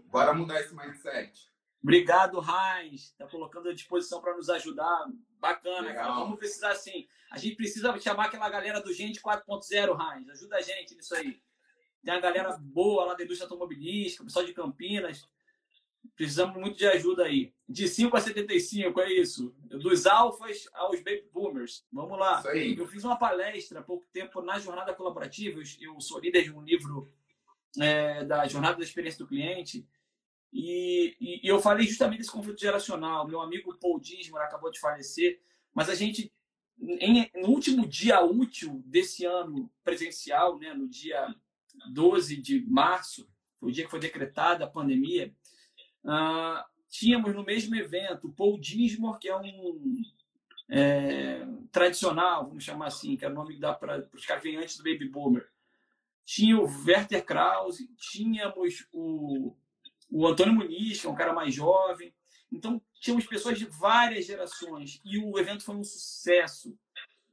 [0.07, 1.49] bora mudar esse mindset.
[1.83, 3.03] Obrigado, Heinz.
[3.03, 5.07] Está colocando à disposição para nos ajudar.
[5.39, 6.13] Bacana, cara.
[6.15, 7.09] Vamos precisar assim.
[7.31, 10.29] A gente precisa chamar aquela galera do Gente 4.0, Heinz.
[10.31, 11.41] Ajuda a gente nisso aí.
[12.03, 15.29] Tem a galera boa lá da indústria automobilística, pessoal de Campinas.
[16.17, 17.53] Precisamos muito de ajuda aí.
[17.69, 19.55] De 5 a 75, é isso.
[19.65, 21.85] Dos alfas aos baby boomers.
[21.93, 22.43] Vamos lá.
[22.55, 25.61] Eu fiz uma palestra há pouco tempo na Jornada Colaborativa.
[25.81, 27.13] Eu sou líder de um livro
[27.79, 29.87] é, da Jornada da Experiência do Cliente.
[30.53, 33.27] E, e, e, eu falei justamente desse conflito geracional.
[33.27, 35.41] Meu amigo Paul Dismar acabou de falecer,
[35.75, 36.33] mas a gente,
[36.81, 41.35] em, no último dia útil desse ano presencial, né, no dia
[41.93, 43.29] 12 de março,
[43.61, 45.35] o dia que foi decretada a pandemia,
[46.05, 50.03] uh, tínhamos no mesmo evento Paul Dismore, que é um
[50.71, 54.51] é, tradicional, vamos chamar assim, que é o nome que dá para os caras que
[54.51, 55.49] vêm antes do Baby Boomer.
[56.25, 59.57] Tinha o Werther Krause, tínhamos o
[60.11, 62.15] o Antônio Muniz, que é um cara mais jovem.
[62.51, 66.77] Então, tínhamos pessoas de várias gerações e o evento foi um sucesso.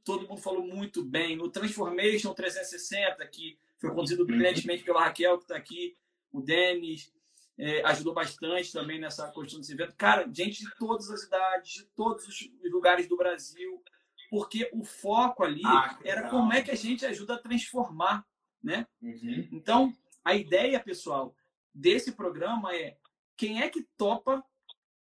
[0.04, 1.36] Todo mundo falou muito bem.
[1.36, 5.96] No Transformation 360, que foi conduzido brilhantemente pela Raquel, que está aqui,
[6.32, 7.12] o Denis,
[7.58, 9.94] é, ajudou bastante também nessa construção desse evento.
[9.96, 13.82] Cara, gente de todas as idades, de todos os lugares do Brasil,
[14.28, 18.26] porque o foco ali ah, era como é que a gente ajuda a transformar,
[18.62, 18.86] né?
[19.00, 19.48] Uhum.
[19.52, 19.92] Então,
[20.24, 21.34] a ideia, pessoal,
[21.72, 22.96] desse programa é
[23.36, 24.44] quem é que topa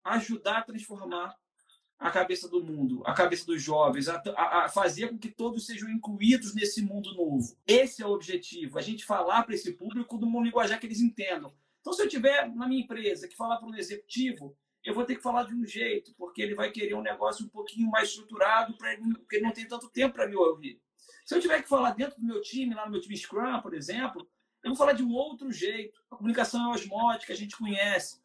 [0.04, 1.36] ajudar a transformar
[1.98, 5.66] a cabeça do mundo, a cabeça dos jovens, a, a, a, fazer com que todos
[5.66, 7.56] sejam incluídos nesse mundo novo.
[7.66, 11.00] Esse é o objetivo, a gente falar para esse público de uma linguagem que eles
[11.00, 11.52] entendam.
[11.80, 15.16] Então, se eu tiver na minha empresa que falar para um executivo, eu vou ter
[15.16, 18.76] que falar de um jeito, porque ele vai querer um negócio um pouquinho mais estruturado,
[18.76, 20.80] pra porque ele não tem tanto tempo para me ouvir.
[21.24, 23.74] Se eu tiver que falar dentro do meu time, lá no meu time Scrum, por
[23.74, 24.26] exemplo,
[24.62, 26.00] eu vou falar de um outro jeito.
[26.10, 28.20] A comunicação é osmótica, a gente conhece.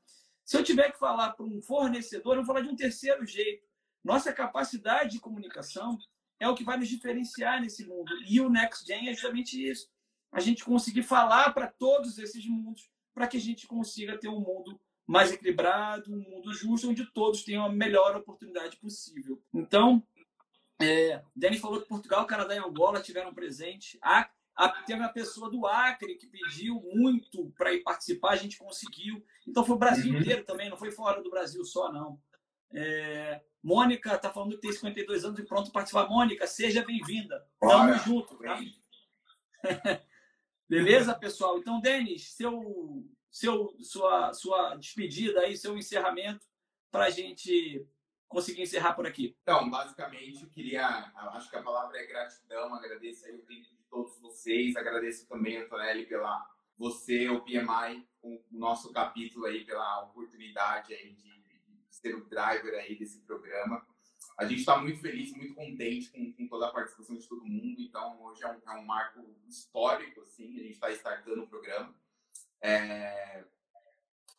[0.45, 3.65] Se eu tiver que falar para um fornecedor, eu vou falar de um terceiro jeito.
[4.03, 5.97] Nossa capacidade de comunicação
[6.39, 8.11] é o que vai nos diferenciar nesse mundo.
[8.27, 9.87] E o NextGen é justamente isso.
[10.31, 14.39] A gente conseguir falar para todos esses mundos para que a gente consiga ter um
[14.39, 19.41] mundo mais equilibrado, um mundo justo, onde todos tenham a melhor oportunidade possível.
[19.53, 20.05] Então,
[20.81, 23.97] é, Denis falou que Portugal, Canadá e Angola tiveram presente.
[24.01, 24.29] A
[24.85, 29.23] Teve uma pessoa do Acre que pediu muito para ir participar, a gente conseguiu.
[29.47, 30.19] Então foi o Brasil uhum.
[30.19, 32.19] inteiro também, não foi fora do Brasil só, não.
[32.73, 33.41] É...
[33.63, 36.07] Mônica está falando que tem 52 anos e pronto para participar.
[36.07, 37.47] Mônica, seja bem-vinda.
[37.59, 38.59] Tamo junto, tá?
[40.69, 41.57] Beleza, pessoal?
[41.57, 46.45] Então, Denis, seu, seu, sua, sua despedida aí, seu encerramento,
[46.91, 47.87] para a gente
[48.27, 49.37] conseguir encerrar por aqui.
[49.43, 50.85] Então, basicamente, eu queria.
[51.33, 54.75] Acho que a palavra é gratidão, agradeço aí o tempo todos vocês.
[54.75, 56.43] Agradeço também, Antonelli, pela
[56.75, 62.73] você, o PMI, o nosso capítulo aí, pela oportunidade aí de, de ser o driver
[62.73, 63.85] aí desse programa.
[64.35, 67.79] A gente está muito feliz, muito contente com, com, toda a participação de todo mundo.
[67.79, 71.93] Então, hoje é um, é um marco histórico, assim, a gente está startando o programa.
[72.59, 73.45] É...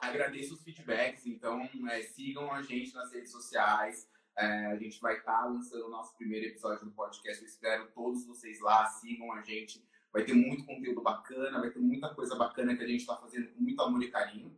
[0.00, 5.18] Agradeço os feedbacks, então é, sigam a gente nas redes sociais, É, a gente vai
[5.18, 7.42] estar tá lançando o nosso primeiro episódio do podcast.
[7.42, 9.84] Eu espero todos vocês lá, sigam a gente.
[10.12, 13.48] Vai ter muito conteúdo bacana, vai ter muita coisa bacana que a gente está fazendo
[13.52, 14.54] com muito amor e carinho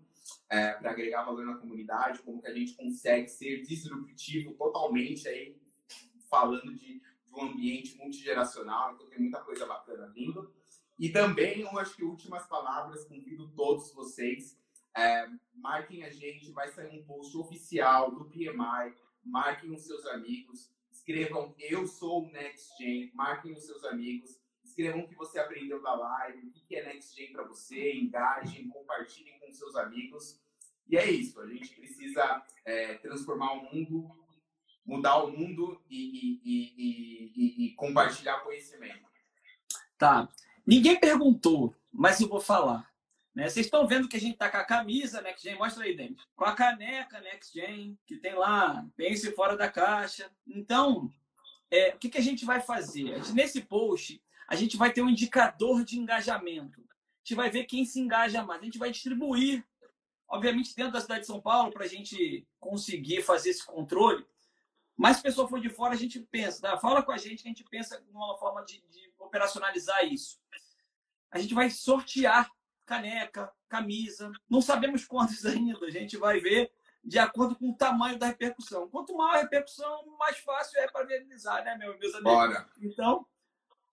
[0.48, 5.56] é, para agregar valor na comunidade, como que a gente consegue ser disruptivo totalmente aí,
[6.28, 10.52] falando de, de um ambiente multigeracional, então tem muita coisa bacana vindo.
[10.98, 14.58] E também, eu acho que últimas palavras, convido todos vocês,
[14.96, 18.94] é, marquem a gente, vai sair um post oficial do PMI,
[19.26, 25.08] marquem os seus amigos, escrevam eu sou o NextGen, marquem os seus amigos, escrevam o
[25.08, 29.76] que você aprendeu da live, o que é NextGen para você, engajem, compartilhem com seus
[29.76, 30.40] amigos.
[30.88, 34.10] E é isso, a gente precisa é, transformar o mundo,
[34.84, 39.04] mudar o mundo e, e, e, e, compartilhar conhecimento.
[39.98, 40.28] Tá.
[40.64, 42.88] Ninguém perguntou, mas eu vou falar.
[43.36, 43.48] Né?
[43.48, 46.24] Vocês estão vendo que a gente está com a camisa NextGen, mostra aí, dentro.
[46.34, 50.28] Com a caneca NextGen, que tem lá, pense fora da caixa.
[50.44, 51.12] Então,
[51.70, 53.14] é, o que, que a gente vai fazer?
[53.18, 56.80] Gente, nesse post, a gente vai ter um indicador de engajamento.
[56.80, 58.60] A gente vai ver quem se engaja mais.
[58.60, 59.64] A gente vai distribuir
[60.28, 64.26] obviamente dentro da cidade de São Paulo, para a gente conseguir fazer esse controle.
[64.96, 66.78] Mas se a pessoa for de fora, a gente pensa, tá?
[66.78, 70.38] fala com a gente que a gente pensa numa forma de, de operacionalizar isso.
[71.30, 72.50] A gente vai sortear
[72.86, 76.72] caneca, camisa, não sabemos quantos ainda, a gente vai ver
[77.04, 78.88] de acordo com o tamanho da repercussão.
[78.88, 82.22] Quanto maior a repercussão, mais fácil é para viabilizar, né, meus amigos?
[82.22, 82.66] Bora.
[82.80, 83.24] Então,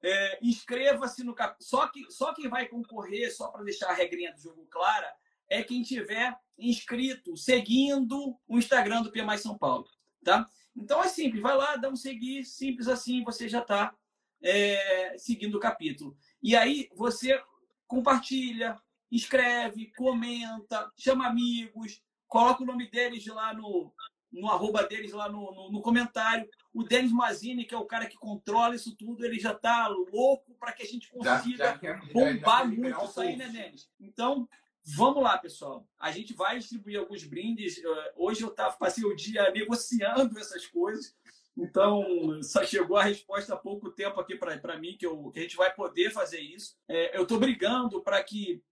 [0.02, 1.56] é, inscreva-se no cap...
[1.64, 5.14] só que só quem vai concorrer, só para deixar a regrinha do jogo clara,
[5.48, 9.88] é quem tiver inscrito, seguindo o Instagram do Pia Mais São Paulo,
[10.24, 10.48] tá?
[10.76, 13.96] Então é simples, vai lá, dá um seguir, simples assim, você já está
[14.42, 16.18] é, seguindo o capítulo.
[16.42, 17.42] E aí você
[17.88, 18.80] compartilha,
[19.12, 23.94] escreve, comenta, chama amigos, coloca o nome deles lá no,
[24.32, 26.50] no arroba deles lá no, no, no comentário.
[26.74, 30.56] O Denis Mazini, que é o cara que controla isso tudo, ele já está louco
[30.60, 33.90] para que a gente consiga já, já quer, bombar já, muito isso aí, né, Denis?
[34.00, 34.48] Então,
[34.86, 35.88] Vamos lá, pessoal.
[35.98, 37.82] A gente vai distribuir alguns brindes.
[38.18, 41.16] Hoje eu tava, passei o dia negociando essas coisas.
[41.56, 45.44] Então, só chegou a resposta há pouco tempo aqui para mim que, eu, que, a
[45.44, 46.76] gente vai poder fazer isso.
[46.88, 48.64] É, eu estou brigando para que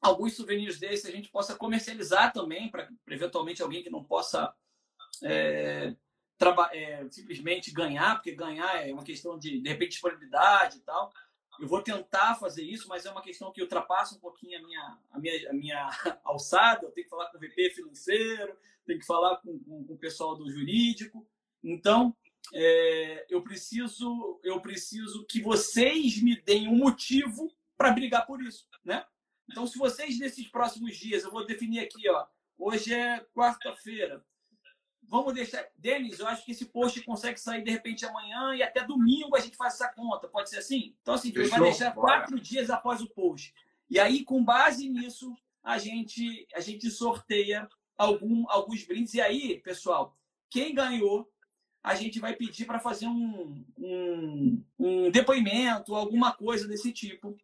[0.00, 4.52] alguns souvenirs desses a gente possa comercializar também, para eventualmente alguém que não possa
[5.22, 5.94] é,
[6.72, 11.12] é, simplesmente ganhar, porque ganhar é uma questão de, de repente, disponibilidade e tal.
[11.60, 14.98] Eu vou tentar fazer isso, mas é uma questão que ultrapassa um pouquinho a minha,
[15.10, 15.90] a minha, a minha
[16.24, 16.86] alçada.
[16.86, 18.56] Eu tenho que falar com o VP financeiro,
[18.86, 21.26] tenho que falar com, com, com o pessoal do jurídico.
[21.62, 22.16] Então,
[22.54, 28.66] é, eu preciso eu preciso que vocês me deem um motivo para brigar por isso,
[28.84, 29.04] né?
[29.50, 32.26] Então, se vocês nesses próximos dias, eu vou definir aqui, ó,
[32.58, 34.24] hoje é quarta-feira,
[35.08, 35.66] Vamos deixar.
[35.76, 39.40] Denis, eu acho que esse post consegue sair de repente amanhã e até domingo a
[39.40, 40.28] gente faz essa conta.
[40.28, 40.94] Pode ser assim?
[41.00, 41.50] Então, assim, Fechou?
[41.50, 42.18] vai deixar Bora.
[42.18, 43.54] quatro dias após o post.
[43.88, 49.14] E aí, com base nisso, a gente, a gente sorteia algum, alguns brindes.
[49.14, 50.14] E aí, pessoal,
[50.50, 51.26] quem ganhou,
[51.82, 57.36] a gente vai pedir para fazer um, um, um depoimento, alguma coisa desse tipo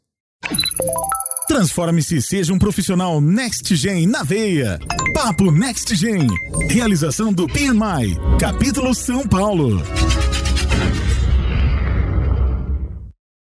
[1.49, 4.79] Transforme-se e seja um profissional NextGen na veia.
[5.13, 6.27] Papo NextGen.
[6.69, 8.15] Realização do PMI.
[8.39, 9.81] Capítulo São Paulo.